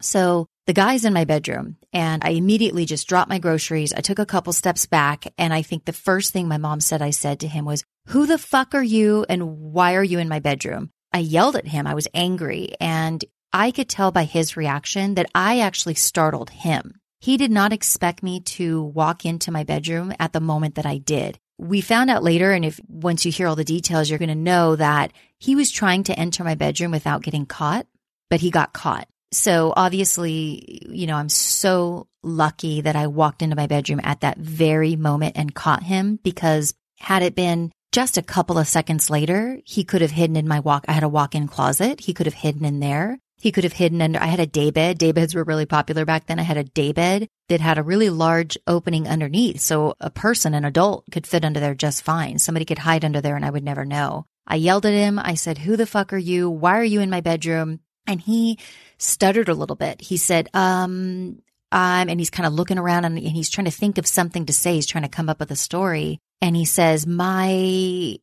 So 0.01 0.47
the 0.71 0.75
guy's 0.75 1.05
in 1.05 1.13
my 1.13 1.25
bedroom 1.25 1.77
and 1.93 2.23
I 2.25 2.29
immediately 2.31 2.85
just 2.85 3.09
dropped 3.09 3.29
my 3.29 3.41
groceries. 3.41 3.93
I 3.93 4.03
took 4.03 4.21
a 4.21 4.25
couple 4.25 4.53
steps 4.53 4.87
back 4.87 5.27
and 5.37 5.53
I 5.53 5.63
think 5.63 5.85
the 5.85 5.93
first 5.93 6.33
thing 6.33 6.47
my 6.47 6.59
mom 6.59 6.79
said 6.79 7.03
I 7.03 7.11
said 7.11 7.41
to 7.41 7.49
him 7.49 7.65
was, 7.65 7.83
Who 8.11 8.25
the 8.25 8.39
fuck 8.39 8.73
are 8.77 8.83
you 8.83 9.27
and 9.29 9.59
why 9.73 9.97
are 9.97 10.05
you 10.05 10.21
in 10.21 10.29
my 10.29 10.39
bedroom? 10.39 10.93
I 11.13 11.19
yelled 11.19 11.57
at 11.57 11.67
him. 11.67 11.89
I 11.89 11.95
was 11.95 12.07
angry 12.15 12.77
and 12.79 13.25
I 13.53 13.73
could 13.73 13.89
tell 13.89 14.13
by 14.13 14.23
his 14.23 14.57
reaction 14.57 15.17
that 15.17 15.29
I 15.35 15.59
actually 15.59 15.95
startled 15.95 16.51
him. 16.51 17.01
He 17.19 17.37
did 17.37 17.51
not 17.51 17.73
expect 17.73 18.23
me 18.23 18.39
to 18.39 18.81
walk 18.81 19.27
into 19.27 19.51
my 19.51 19.65
bedroom 19.65 20.13
at 20.21 20.33
the 20.33 20.39
moment 20.39 20.77
that 20.77 20.87
I 20.87 20.99
did. 20.99 21.41
We 21.59 21.81
found 21.81 22.11
out 22.11 22.23
later, 22.23 22.53
and 22.53 22.65
if 22.65 22.79
once 22.87 23.27
you 23.27 23.33
hear 23.33 23.49
all 23.49 23.57
the 23.57 23.65
details, 23.65 24.09
you're 24.09 24.21
going 24.21 24.29
to 24.29 24.37
know 24.37 24.77
that 24.77 25.13
he 25.37 25.57
was 25.57 25.73
trying 25.73 26.05
to 26.05 26.17
enter 26.17 26.45
my 26.45 26.55
bedroom 26.55 26.93
without 26.93 27.25
getting 27.25 27.45
caught, 27.45 27.89
but 28.29 28.39
he 28.39 28.53
got 28.53 28.73
caught. 28.73 29.09
So 29.33 29.73
obviously, 29.77 30.83
you 30.91 31.07
know, 31.07 31.17
I'm 31.17 31.29
so 31.29 32.09
lucky 32.23 32.81
that 32.81 32.97
I 32.97 33.07
walked 33.07 33.43
into 33.43 33.57
my 33.57 33.67
bedroom 33.67 34.01
at 34.03 34.21
that 34.21 34.39
very 34.39 34.97
moment 34.97 35.37
and 35.37 35.55
caught 35.55 35.83
him 35.83 36.19
because 36.23 36.75
had 36.99 37.23
it 37.23 37.35
been 37.35 37.73
just 37.93 38.19
a 38.19 38.23
couple 38.23 38.59
of 38.59 38.69
seconds 38.69 39.11
later, 39.11 39.61
he 39.65 39.85
could 39.85 40.03
have 40.03 40.11
hidden 40.11 40.37
in 40.37 40.47
my 40.47 40.61
walk. 40.61 40.85
I 40.89 40.93
had 40.93 41.03
a 41.03 41.09
walk 41.09 41.35
in 41.35 41.49
closet. 41.49 42.01
He 42.01 42.15
could 42.15 42.27
have 42.27 42.35
hidden 42.35 42.65
in 42.65 42.81
there. 42.81 43.19
He 43.41 43.53
could 43.53 43.65
have 43.65 43.73
hidden 43.73 44.03
under, 44.03 44.21
I 44.21 44.27
had 44.27 44.39
a 44.39 44.47
day 44.47 44.71
bed. 44.71 44.99
Day 44.99 45.13
beds 45.13 45.35
were 45.35 45.45
really 45.45 45.65
popular 45.65 46.05
back 46.05 46.27
then. 46.27 46.39
I 46.39 46.43
had 46.43 46.59
a 46.59 46.65
day 46.65 46.93
bed 46.93 47.27
that 47.49 47.61
had 47.61 47.79
a 47.79 47.83
really 47.83 48.11
large 48.11 48.59
opening 48.67 49.09
underneath. 49.09 49.61
So 49.61 49.95
a 49.99 50.11
person, 50.11 50.55
an 50.55 50.65
adult 50.65 51.05
could 51.11 51.27
fit 51.27 51.45
under 51.45 51.59
there 51.59 51.75
just 51.75 52.03
fine. 52.03 52.39
Somebody 52.39 52.67
could 52.67 52.79
hide 52.79 53.05
under 53.05 53.21
there 53.21 53.37
and 53.37 53.45
I 53.45 53.51
would 53.51 53.65
never 53.65 53.85
know. 53.87 54.27
I 54.47 54.57
yelled 54.57 54.85
at 54.85 54.93
him. 54.93 55.19
I 55.19 55.35
said, 55.35 55.59
who 55.59 55.77
the 55.77 55.87
fuck 55.87 56.13
are 56.13 56.19
you? 56.19 56.51
Why 56.51 56.79
are 56.79 56.85
you 56.85 57.01
in 57.01 57.11
my 57.11 57.23
bedroom? 57.23 57.81
And 58.07 58.21
he 58.21 58.59
stuttered 59.01 59.49
a 59.49 59.55
little 59.55 59.77
bit. 59.77 60.01
He 60.01 60.17
said, 60.17 60.49
um, 60.55 61.43
um, 61.73 62.09
and 62.09 62.21
he's 62.21 62.31
kind 62.31 62.47
of 62.47 62.53
looking 62.53 62.79
around 62.79 63.05
and, 63.05 63.17
and 63.17 63.29
he's 63.29 63.49
trying 63.49 63.65
to 63.65 63.71
think 63.71 63.99
of 63.99 64.07
something 64.07 64.47
to 64.47 64.53
say. 64.53 64.75
He's 64.75 64.87
trying 64.87 65.05
to 65.05 65.09
come 65.09 65.29
up 65.29 65.41
with 65.41 65.51
a 65.51 65.57
story. 65.57 66.19
And 66.43 66.57
he 66.57 66.65
says, 66.65 67.07
my, 67.07 68.17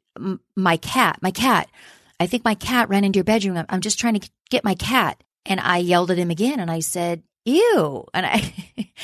my 0.56 0.78
cat, 0.78 1.20
my 1.22 1.32
cat, 1.32 1.70
I 2.20 2.28
think 2.28 2.44
my 2.44 2.56
cat 2.56 2.90
ran 2.90 3.04
into 3.04 3.18
your 3.18 3.24
bedroom. 3.24 3.64
I'm 3.70 3.82
just 3.82 4.00
trying 4.00 4.20
to 4.20 4.30
get 4.50 4.64
my 4.64 4.76
cat. 4.76 5.24
And 5.46 5.60
I 5.60 5.78
yelled 5.78 6.12
at 6.12 6.18
him 6.18 6.30
again 6.30 6.60
and 6.60 6.70
I 6.70 6.80
said, 6.80 7.24
ew. 7.46 8.06
And 8.14 8.26
I, 8.26 8.54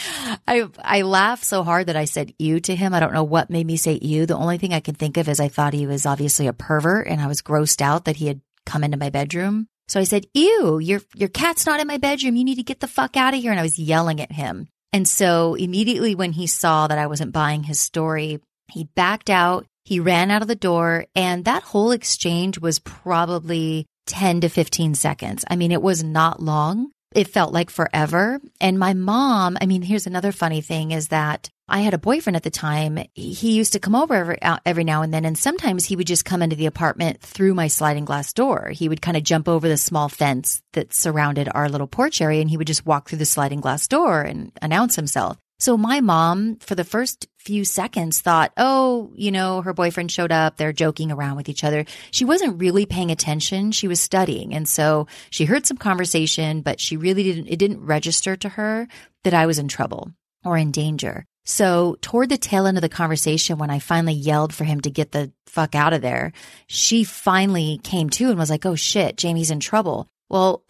I, 0.48 0.70
I 0.80 1.02
laughed 1.04 1.46
so 1.46 1.64
hard 1.64 1.88
that 1.88 1.96
I 1.96 2.06
said 2.06 2.34
ew 2.38 2.60
to 2.62 2.76
him. 2.76 2.94
I 2.94 3.00
don't 3.00 3.14
know 3.14 3.24
what 3.24 3.50
made 3.50 3.66
me 3.66 3.78
say 3.78 3.98
ew. 4.02 4.26
The 4.26 4.38
only 4.38 4.58
thing 4.58 4.74
I 4.74 4.82
can 4.82 4.96
think 4.96 5.18
of 5.18 5.30
is 5.30 5.40
I 5.40 5.48
thought 5.48 5.74
he 5.74 5.88
was 5.88 6.06
obviously 6.06 6.48
a 6.48 6.54
pervert 6.54 7.08
and 7.08 7.22
I 7.22 7.28
was 7.28 7.42
grossed 7.42 7.82
out 7.82 8.06
that 8.06 8.18
he 8.18 8.28
had 8.28 8.42
come 8.66 8.84
into 8.84 8.98
my 8.98 9.10
bedroom. 9.10 9.68
So 9.88 10.00
I 10.00 10.04
said, 10.04 10.26
ew, 10.34 10.80
your, 10.80 11.02
your 11.16 11.30
cat's 11.30 11.66
not 11.66 11.80
in 11.80 11.88
my 11.88 11.98
bedroom. 11.98 12.36
You 12.36 12.44
need 12.44 12.56
to 12.56 12.64
get 12.64 12.80
the 12.80 12.88
fuck 12.88 13.18
out 13.18 13.34
of 13.34 13.42
here. 13.42 13.52
And 13.52 13.60
I 13.60 13.64
was 13.64 13.80
yelling 13.80 14.22
at 14.22 14.32
him. 14.32 14.68
And 14.92 15.08
so 15.08 15.56
immediately 15.56 16.16
when 16.16 16.34
he 16.34 16.48
saw 16.48 16.88
that 16.88 17.00
I 17.00 17.08
wasn't 17.08 17.34
buying 17.34 17.64
his 17.64 17.80
story, 17.80 18.40
he 18.72 18.86
backed 18.96 19.30
out. 19.30 19.66
He 19.86 20.00
ran 20.00 20.32
out 20.32 20.42
of 20.42 20.48
the 20.48 20.56
door 20.56 21.06
and 21.16 21.44
that 21.44 21.64
whole 21.64 21.92
exchange 21.92 22.60
was 22.60 22.80
probably 22.80 23.86
10 24.06 24.42
to 24.42 24.50
15 24.50 24.96
seconds. 24.96 25.44
I 25.50 25.56
mean, 25.56 25.72
it 25.72 25.82
was 25.82 26.04
not 26.04 26.42
long. 26.42 26.92
It 27.14 27.28
felt 27.28 27.54
like 27.54 27.70
forever. 27.70 28.40
And 28.62 28.80
my 28.80 28.94
mom, 28.94 29.58
I 29.60 29.66
mean, 29.66 29.82
here's 29.82 30.08
another 30.08 30.32
funny 30.32 30.62
thing 30.62 30.92
is 30.92 31.10
that 31.10 31.50
I 31.70 31.80
had 31.80 31.94
a 31.94 31.98
boyfriend 31.98 32.36
at 32.36 32.44
the 32.44 32.50
time. 32.50 33.00
He 33.14 33.54
used 33.54 33.74
to 33.74 33.80
come 33.80 33.96
over 33.96 34.14
every, 34.14 34.38
every 34.66 34.84
now 34.84 35.02
and 35.02 35.14
then, 35.14 35.24
and 35.24 35.38
sometimes 35.38 35.86
he 35.86 35.96
would 35.96 36.08
just 36.08 36.26
come 36.26 36.42
into 36.42 36.58
the 36.58 36.66
apartment 36.66 37.22
through 37.22 37.54
my 37.54 37.68
sliding 37.68 38.04
glass 38.04 38.34
door. 38.34 38.70
He 38.74 38.90
would 38.90 39.02
kind 39.02 39.16
of 39.16 39.24
jump 39.24 39.48
over 39.48 39.70
the 39.70 39.78
small 39.78 40.10
fence 40.10 40.62
that 40.74 40.94
surrounded 40.94 41.50
our 41.54 41.70
little 41.70 41.88
porch 41.88 42.22
area, 42.22 42.42
and 42.42 42.50
he 42.50 42.58
would 42.58 42.68
just 42.68 42.86
walk 42.86 43.08
through 43.08 43.20
the 43.20 43.26
sliding 43.26 43.62
glass 43.62 43.88
door 43.88 44.22
and 44.22 44.52
announce 44.62 44.98
himself. 44.98 45.38
So 45.60 45.78
my 45.78 46.02
mom, 46.02 46.58
for 46.58 46.76
the 46.76 46.84
first 46.84 47.30
few 47.38 47.64
seconds, 47.64 48.20
thought, 48.20 48.52
oh, 48.58 49.14
you 49.16 49.32
know, 49.32 49.62
her 49.62 49.72
boyfriend 49.72 50.12
showed 50.12 50.34
up. 50.34 50.58
They're 50.58 50.74
joking 50.74 51.10
around 51.10 51.38
with 51.38 51.48
each 51.48 51.64
other. 51.64 51.86
She 52.12 52.26
wasn't 52.26 52.60
really 52.60 52.86
paying 52.86 53.12
attention. 53.12 53.72
She 53.72 53.88
was 53.88 54.02
studying. 54.02 54.54
And 54.54 54.68
so 54.68 55.08
she 55.30 55.46
heard 55.46 55.66
some 55.66 55.78
conversation, 55.78 56.62
but 56.62 56.82
she 56.82 56.98
really 56.98 57.24
didn't, 57.24 57.48
it 57.48 57.60
didn't 57.60 57.86
register 57.86 58.36
to 58.36 58.50
her 58.50 58.90
that 59.24 59.34
I 59.34 59.46
was 59.46 59.58
in 59.58 59.70
trouble 59.70 60.12
or 60.44 60.58
in 60.58 60.72
danger. 60.72 61.26
So 61.46 61.98
toward 62.02 62.30
the 62.30 62.38
tail 62.38 62.68
end 62.68 62.78
of 62.78 62.82
the 62.82 62.90
conversation, 62.90 63.58
when 63.58 63.70
I 63.70 63.80
finally 63.80 64.14
yelled 64.14 64.54
for 64.54 64.64
him 64.64 64.80
to 64.82 64.90
get 64.90 65.12
the 65.12 65.32
fuck 65.46 65.76
out 65.76 65.94
of 65.94 66.02
there, 66.02 66.32
she 66.68 67.04
finally 67.04 67.80
came 67.84 68.10
to 68.12 68.30
and 68.30 68.38
was 68.40 68.50
like, 68.50 68.66
Oh 68.66 68.76
shit, 68.76 69.18
Jami's 69.18 69.52
in 69.52 69.60
trouble. 69.60 70.08
Well, 70.30 70.64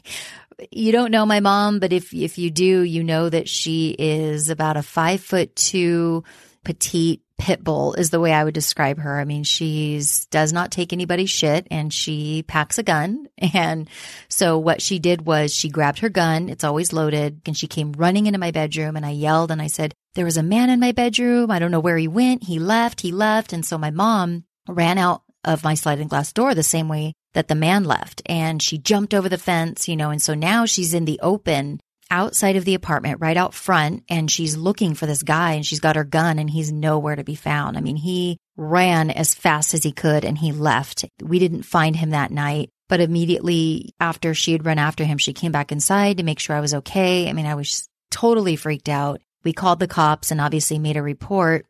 you 0.70 0.92
don't 0.92 1.10
know 1.10 1.26
my 1.26 1.40
mom, 1.40 1.80
but 1.80 1.92
if, 1.92 2.14
if 2.14 2.38
you 2.38 2.50
do, 2.50 2.82
you 2.82 3.02
know 3.02 3.28
that 3.28 3.48
she 3.48 3.90
is 3.98 4.50
about 4.50 4.76
a 4.76 4.82
five 4.82 5.20
foot 5.20 5.54
two 5.56 6.24
petite 6.62 7.20
pit 7.36 7.62
bull 7.62 7.94
is 7.94 8.10
the 8.10 8.20
way 8.20 8.32
I 8.32 8.44
would 8.44 8.54
describe 8.54 8.98
her. 8.98 9.18
I 9.18 9.24
mean, 9.24 9.42
she's 9.42 10.26
does 10.26 10.52
not 10.52 10.70
take 10.70 10.92
anybody's 10.92 11.30
shit 11.30 11.66
and 11.70 11.92
she 11.92 12.44
packs 12.44 12.78
a 12.78 12.82
gun. 12.82 13.28
And 13.54 13.90
so 14.28 14.58
what 14.58 14.80
she 14.80 14.98
did 14.98 15.26
was 15.26 15.54
she 15.54 15.68
grabbed 15.68 15.98
her 15.98 16.08
gun. 16.08 16.48
It's 16.48 16.64
always 16.64 16.92
loaded 16.92 17.42
and 17.46 17.56
she 17.56 17.66
came 17.66 17.92
running 17.92 18.26
into 18.26 18.38
my 18.38 18.50
bedroom 18.50 18.96
and 18.96 19.04
I 19.04 19.10
yelled 19.10 19.50
and 19.50 19.60
I 19.60 19.66
said, 19.66 19.94
there 20.14 20.24
was 20.24 20.36
a 20.36 20.42
man 20.42 20.70
in 20.70 20.80
my 20.80 20.92
bedroom. 20.92 21.50
I 21.50 21.58
don't 21.58 21.70
know 21.70 21.80
where 21.80 21.96
he 21.96 22.08
went. 22.08 22.44
He 22.44 22.58
left, 22.58 23.00
he 23.00 23.12
left. 23.12 23.52
And 23.52 23.64
so 23.64 23.78
my 23.78 23.90
mom 23.90 24.44
ran 24.68 24.98
out 24.98 25.22
of 25.44 25.64
my 25.64 25.74
sliding 25.74 26.08
glass 26.08 26.32
door 26.32 26.54
the 26.54 26.62
same 26.62 26.88
way 26.88 27.14
that 27.34 27.48
the 27.48 27.54
man 27.54 27.84
left 27.84 28.22
and 28.26 28.62
she 28.62 28.78
jumped 28.78 29.12
over 29.12 29.28
the 29.28 29.38
fence, 29.38 29.88
you 29.88 29.96
know, 29.96 30.10
and 30.10 30.22
so 30.22 30.34
now 30.34 30.64
she's 30.64 30.94
in 30.94 31.04
the 31.04 31.20
open 31.22 31.80
outside 32.10 32.56
of 32.56 32.64
the 32.64 32.74
apartment, 32.74 33.20
right 33.20 33.36
out 33.36 33.54
front, 33.54 34.04
and 34.08 34.30
she's 34.30 34.56
looking 34.56 34.94
for 34.94 35.06
this 35.06 35.22
guy 35.22 35.54
and 35.54 35.66
she's 35.66 35.80
got 35.80 35.96
her 35.96 36.04
gun 36.04 36.38
and 36.38 36.48
he's 36.48 36.70
nowhere 36.70 37.16
to 37.16 37.24
be 37.24 37.34
found. 37.34 37.76
I 37.76 37.80
mean, 37.80 37.96
he 37.96 38.38
ran 38.56 39.10
as 39.10 39.34
fast 39.34 39.74
as 39.74 39.82
he 39.82 39.92
could 39.92 40.24
and 40.24 40.38
he 40.38 40.52
left. 40.52 41.04
We 41.20 41.38
didn't 41.38 41.62
find 41.64 41.96
him 41.96 42.10
that 42.10 42.30
night, 42.30 42.70
but 42.88 43.00
immediately 43.00 43.94
after 43.98 44.32
she 44.32 44.52
had 44.52 44.64
run 44.64 44.78
after 44.78 45.04
him, 45.04 45.18
she 45.18 45.32
came 45.32 45.52
back 45.52 45.72
inside 45.72 46.18
to 46.18 46.22
make 46.22 46.38
sure 46.38 46.54
I 46.54 46.60
was 46.60 46.74
okay. 46.74 47.28
I 47.28 47.32
mean, 47.32 47.46
I 47.46 47.56
was 47.56 47.88
totally 48.10 48.56
freaked 48.56 48.88
out. 48.88 49.20
We 49.44 49.52
called 49.52 49.78
the 49.78 49.86
cops 49.86 50.30
and 50.30 50.40
obviously 50.40 50.78
made 50.78 50.96
a 50.96 51.02
report. 51.02 51.66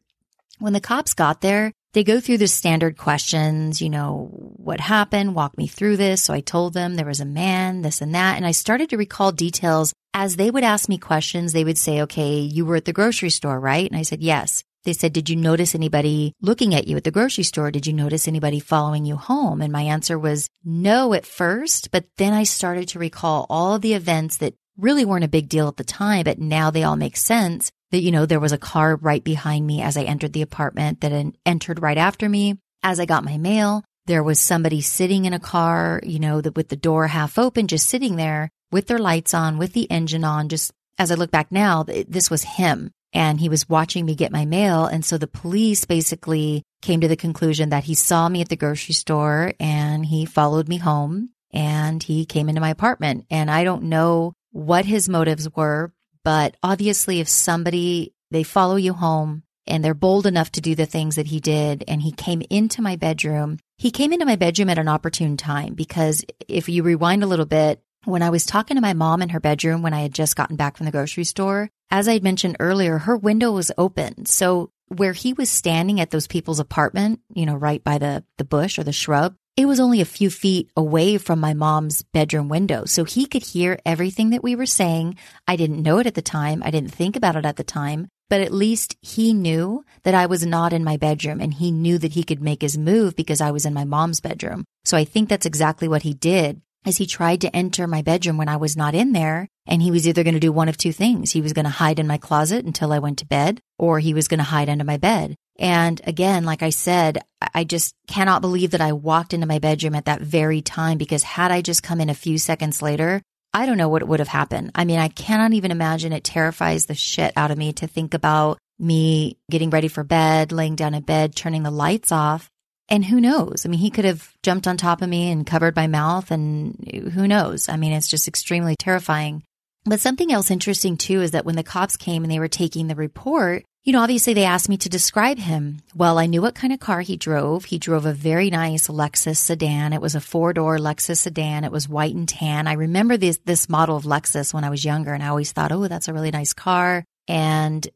When 0.59 0.73
the 0.73 0.81
cops 0.81 1.15
got 1.15 1.41
there, 1.41 1.73
they 1.95 2.05
go 2.05 2.21
through 2.21 2.39
the 2.39 2.49
standard 2.49 2.97
questions, 2.97 3.81
you 3.81 3.89
know, 3.89 4.29
what 4.33 4.81
happened, 4.81 5.35
walk 5.35 5.57
me 5.57 5.67
through 5.67 5.97
this. 5.97 6.23
So 6.23 6.35
I 6.35 6.41
told 6.41 6.75
them 6.75 6.95
there 6.95 7.07
was 7.07 7.21
a 7.21 7.25
man, 7.25 7.83
this 7.83 8.01
and 8.01 8.15
that. 8.15 8.37
And 8.37 8.45
I 8.45 8.51
started 8.51 8.91
to 8.91 8.97
recall 8.97 9.33
details 9.33 9.93
as 10.13 10.37
they 10.37 10.51
would 10.51 10.65
ask 10.65 10.89
me 10.89 10.99
questions. 10.99 11.53
They 11.53 11.65
would 11.65 11.79
say, 11.79 12.03
okay, 12.03 12.39
you 12.39 12.67
were 12.67 12.77
at 12.77 12.85
the 12.85 12.93
grocery 12.93 13.31
store, 13.31 13.61
right? 13.61 13.89
And 13.89 13.99
I 13.99 14.03
said, 14.03 14.23
yes. 14.23 14.65
They 14.85 14.93
said, 14.93 15.13
did 15.15 15.31
you 15.31 15.37
notice 15.37 15.75
anybody 15.75 16.35
looking 16.43 16.75
at 16.75 16.87
you 16.87 16.97
at 16.97 17.05
the 17.05 17.11
grocery 17.11 17.45
store? 17.45 17.71
Did 17.71 17.87
you 17.87 17.95
notice 17.95 18.29
anybody 18.29 18.61
following 18.61 19.07
you 19.07 19.17
home? 19.17 19.63
And 19.63 19.73
my 19.73 19.83
answer 19.83 20.19
was 20.19 20.49
no 20.63 21.15
at 21.15 21.25
first, 21.25 21.91
but 21.91 22.05
then 22.19 22.35
I 22.35 22.43
started 22.43 22.89
to 22.89 22.99
recall 22.99 23.47
all 23.49 23.79
the 23.79 23.95
events 23.95 24.37
that 24.39 24.55
really 24.77 25.05
weren't 25.05 25.25
a 25.25 25.29
big 25.29 25.49
deal 25.49 25.69
at 25.69 25.77
the 25.77 25.85
time, 25.85 26.25
but 26.25 26.39
now 26.39 26.71
they 26.71 26.83
all 26.83 26.97
make 26.97 27.17
sense 27.17 27.71
that, 27.91 28.03
you 28.03 28.11
know, 28.11 28.27
there 28.27 28.41
was 28.41 28.53
a 28.53 28.59
car 28.59 28.97
right 28.97 29.23
behind 29.23 29.67
me 29.67 29.83
as 29.83 29.97
I 29.97 30.03
entered 30.03 30.33
the 30.33 30.43
apartment 30.43 31.01
that 31.01 31.33
entered 31.47 31.83
right 31.83 31.99
after 31.99 32.29
me. 32.29 32.59
As 32.83 33.01
I 33.01 33.07
got 33.07 33.25
my 33.25 33.39
mail, 33.39 33.83
there 34.07 34.23
was 34.23 34.39
somebody 34.39 34.81
sitting 34.81 35.25
in 35.25 35.33
a 35.33 35.39
car, 35.39 36.01
you 36.03 36.19
know, 36.19 36.43
with 36.55 36.69
the 36.69 36.77
door 36.77 37.07
half 37.07 37.39
open, 37.39 37.69
just 37.69 37.89
sitting 37.89 38.17
there 38.17 38.51
with 38.71 38.87
their 38.87 38.99
lights 38.99 39.33
on, 39.33 39.57
with 39.59 39.73
the 39.73 39.91
engine 39.91 40.25
on. 40.25 40.49
Just 40.49 40.73
as 40.99 41.11
I 41.11 41.15
look 41.15 41.31
back 41.31 41.51
now, 41.51 41.85
this 41.85 42.31
was 42.31 42.43
him 42.43 42.91
and 43.13 43.41
he 43.41 43.49
was 43.49 43.69
watching 43.69 44.05
me 44.05 44.15
get 44.15 44.33
my 44.33 44.45
mail. 44.45 44.85
And 44.85 45.05
so 45.05 45.17
the 45.17 45.27
police 45.27 45.85
basically 45.85 46.63
came 46.83 47.01
to 47.01 47.09
the 47.09 47.17
conclusion 47.17 47.71
that 47.71 47.85
he 47.85 47.95
saw 47.95 48.29
me 48.29 48.41
at 48.43 48.49
the 48.49 48.57
grocery 48.57 48.95
store 48.95 49.55
and 49.59 50.05
he 50.05 50.27
followed 50.27 50.69
me 50.69 50.77
home 50.77 51.31
and 51.53 52.03
he 52.03 52.27
came 52.27 52.49
into 52.49 52.61
my 52.61 52.71
apartment. 52.71 53.25
And 53.31 53.51
I 53.51 53.65
don't 53.65 53.85
know 53.85 54.35
what 54.55 54.85
his 54.85 55.09
motives 55.09 55.51
were, 55.57 55.93
but 56.23 56.57
obviously, 56.63 57.19
if 57.19 57.29
somebody, 57.29 58.15
they 58.31 58.45
follow 58.45 58.77
you 58.77 58.95
home 58.95 59.43
and 59.67 59.85
they're 59.85 59.95
bold 59.95 60.27
enough 60.27 60.53
to 60.53 60.61
do 60.61 60.77
the 60.77 60.87
things 60.87 61.17
that 61.17 61.27
he 61.27 61.41
did, 61.41 61.83
and 61.89 62.01
he 62.01 62.13
came 62.13 62.41
into 62.51 62.81
my 62.81 62.95
bedroom, 62.95 63.59
he 63.79 63.91
came 63.91 64.13
into 64.13 64.25
my 64.25 64.37
bedroom 64.37 64.71
at 64.71 64.79
an 64.79 64.87
opportune 64.87 65.37
time 65.37 65.75
because 65.75 66.25
if 66.47 66.69
you 66.69 66.85
rewind 66.85 67.25
a 67.25 67.27
little 67.27 67.47
bit, 67.47 67.83
when 68.05 68.23
I 68.23 68.31
was 68.31 68.47
talking 68.47 68.77
to 68.77 68.81
my 68.81 68.93
mom 68.93 69.23
in 69.23 69.31
her 69.31 69.41
bedroom 69.41 69.83
when 69.83 69.93
I 69.95 70.03
had 70.03 70.15
just 70.15 70.37
gotten 70.37 70.55
back 70.55 70.77
from 70.77 70.87
the 70.87 70.93
grocery 70.93 71.25
store, 71.25 71.71
as 71.91 72.07
I 72.07 72.13
had 72.13 72.23
mentioned 72.23 72.57
earlier, 72.61 72.99
her 72.99 73.17
window 73.17 73.51
was 73.51 73.73
open. 73.77 74.27
So 74.27 74.71
where 74.87 75.15
he 75.15 75.33
was 75.33 75.51
standing 75.51 76.01
at 76.01 76.11
those 76.11 76.29
people's 76.29 76.61
apartment, 76.61 77.21
you 77.35 77.45
know, 77.45 77.57
right 77.57 77.83
by 77.83 77.99
the, 77.99 78.23
the 78.39 78.45
bush 78.45 78.79
or 78.79 78.85
the 78.85 78.93
shrub, 78.93 79.35
it 79.57 79.67
was 79.67 79.79
only 79.79 80.01
a 80.01 80.05
few 80.05 80.31
feet 80.31 80.71
away 80.77 81.17
from 81.17 81.39
my 81.39 81.55
mom's 81.55 82.03
bedroom 82.03 82.49
window. 82.49 82.85
So 82.87 83.05
he 83.05 83.27
could 83.27 83.45
hear 83.45 83.79
everything 83.87 84.31
that 84.31 84.43
we 84.43 84.57
were 84.57 84.67
saying. 84.67 85.17
I 85.47 85.55
didn't 85.55 85.83
know 85.83 85.99
it 85.99 86.09
at 86.09 86.15
the 86.15 86.23
time. 86.23 86.63
I 86.65 86.73
didn't 86.73 86.93
think 86.93 87.15
about 87.15 87.37
it 87.37 87.47
at 87.47 87.55
the 87.55 87.63
time, 87.63 88.09
but 88.29 88.41
at 88.41 88.53
least 88.53 88.97
he 89.01 89.33
knew 89.33 89.85
that 90.03 90.15
I 90.15 90.27
was 90.27 90.45
not 90.45 90.73
in 90.73 90.83
my 90.83 90.97
bedroom 90.97 91.41
and 91.41 91.55
he 91.55 91.71
knew 91.71 91.99
that 91.99 92.13
he 92.13 92.25
could 92.25 92.43
make 92.43 92.63
his 92.63 92.77
move 92.77 93.15
because 93.15 93.41
I 93.41 93.53
was 93.53 93.65
in 93.65 93.75
my 93.75 93.85
mom's 93.85 94.21
bedroom. 94.21 94.65
So 94.85 94.97
I 94.97 95.05
think 95.05 95.29
that's 95.29 95.47
exactly 95.47 95.87
what 95.87 96.03
he 96.03 96.15
did. 96.15 96.61
Is 96.87 96.97
he 96.97 97.07
tried 97.07 97.41
to 97.43 97.55
enter 97.55 97.87
my 97.87 98.03
bedroom 98.03 98.37
when 98.37 98.49
I 98.49 98.57
was 98.57 98.77
not 98.77 98.95
in 98.95 99.13
there. 99.13 99.49
And 99.67 99.81
he 99.81 99.91
was 99.91 100.07
either 100.07 100.23
going 100.23 100.35
to 100.35 100.41
do 100.41 100.53
one 100.53 100.69
of 100.69 100.77
two 100.77 100.93
things. 100.93 101.31
He 101.31 101.41
was 101.41 101.55
going 101.55 101.65
to 101.65 101.71
hide 101.71 101.99
in 101.99 102.07
my 102.07 102.19
closet 102.19 102.65
until 102.67 102.93
I 102.93 102.99
went 102.99 103.19
to 103.19 103.27
bed, 103.27 103.61
or 103.79 103.99
he 103.99 104.13
was 104.13 104.29
going 104.29 104.39
to 104.39 104.45
hide 104.45 104.69
under 104.69 104.85
my 104.85 104.99
bed. 104.99 105.37
And 105.59 106.01
again, 106.05 106.45
like 106.45 106.63
I 106.63 106.71
said, 106.71 107.23
I 107.55 107.65
just 107.65 107.95
cannot 108.07 108.43
believe 108.43 108.73
that 108.73 108.81
I 108.81 108.93
walked 108.93 109.33
into 109.33 109.47
my 109.47 109.59
bedroom 109.59 109.95
at 109.95 110.05
that 110.07 110.21
very 110.21 110.61
time 110.61 110.99
because 110.99 111.23
had 111.23 111.51
I 111.51 111.63
just 111.63 111.83
come 111.83 112.01
in 112.01 112.11
a 112.11 112.15
few 112.15 112.39
seconds 112.39 112.83
later, 112.83 113.23
I 113.55 113.67
don't 113.67 113.79
know 113.79 113.89
what 113.89 114.07
would 114.07 114.19
have 114.19 114.29
happened. 114.29 114.73
I 114.75 114.85
mean, 114.85 114.99
I 114.99 115.09
cannot 115.09 115.53
even 115.53 115.71
imagine. 115.71 116.13
It 116.13 116.25
terrifies 116.25 116.87
the 116.87 116.95
shit 116.95 117.33
out 117.37 117.53
of 117.53 117.59
me 117.59 117.73
to 117.75 117.87
think 117.87 118.13
about 118.13 118.59
me 118.81 119.39
getting 119.49 119.71
ready 119.71 119.87
for 119.87 120.03
bed, 120.03 120.51
laying 120.51 120.75
down 120.75 120.93
in 120.93 121.03
bed, 121.05 121.37
turning 121.37 121.63
the 121.63 121.71
lights 121.71 122.11
off. 122.11 122.51
And 122.89 123.05
who 123.05 123.21
knows? 123.21 123.65
I 123.65 123.69
mean, 123.69 123.81
he 123.81 123.91
could 123.91 124.05
have 124.05 124.33
jumped 124.43 124.67
on 124.67 124.77
top 124.77 125.01
of 125.01 125.09
me 125.09 125.31
and 125.31 125.47
covered 125.47 125.75
my 125.75 125.87
mouth, 125.87 126.31
and 126.31 127.13
who 127.15 127.27
knows? 127.27 127.69
I 127.69 127.77
mean, 127.77 127.93
it's 127.93 128.09
just 128.09 128.29
extremely 128.29 128.77
terrifying. 128.77 129.43
But 129.85 130.01
something 130.01 130.33
else 130.33 130.51
interesting 130.51 130.97
too 130.97 131.21
is 131.21 131.33
that 131.33 131.45
when 131.45 131.57
the 131.57 131.63
cops 131.63 131.97
came 131.97 132.23
and 132.25 132.33
they 132.33 132.39
were 132.39 132.49
taking 132.49 132.87
the 132.87 132.95
report, 132.95 133.65
you 133.85 133.93
know, 133.93 134.01
obviously 134.01 134.33
they 134.33 134.45
asked 134.45 134.71
me 134.71 134.79
to 134.79 134.89
describe 134.89 135.39
him. 135.39 135.83
Well, 135.95 136.19
I 136.19 136.25
knew 136.25 136.41
what 136.41 136.55
kind 136.55 136.73
of 136.73 136.81
car 136.81 137.03
he 137.03 137.19
drove. 137.19 137.67
He 137.67 137.79
drove 137.79 138.07
a 138.07 138.15
very 138.15 138.49
nice 138.49 138.89
Lexus 138.89 139.37
sedan. 139.37 139.93
It 139.93 140.01
was 140.01 140.15
a 140.15 140.23
four 140.23 140.55
door 140.55 140.79
Lexus 140.79 141.19
sedan. 141.19 141.65
It 141.65 141.73
was 141.73 141.87
white 141.87 142.15
and 142.15 142.27
tan. 142.27 142.67
I 142.67 142.75
remember 142.75 143.19
this, 143.19 143.39
this 143.45 143.69
model 143.69 143.97
of 143.97 144.05
Lexus 144.05 144.55
when 144.55 144.65
I 144.65 144.71
was 144.71 144.87
younger 144.87 145.13
and 145.13 145.23
I 145.23 145.29
always 145.29 145.53
thought, 145.53 145.71
oh, 145.71 145.87
that's 145.87 146.09
a 146.09 146.15
really 146.15 146.31
nice 146.31 146.55
car. 146.55 147.05
And 147.29 147.87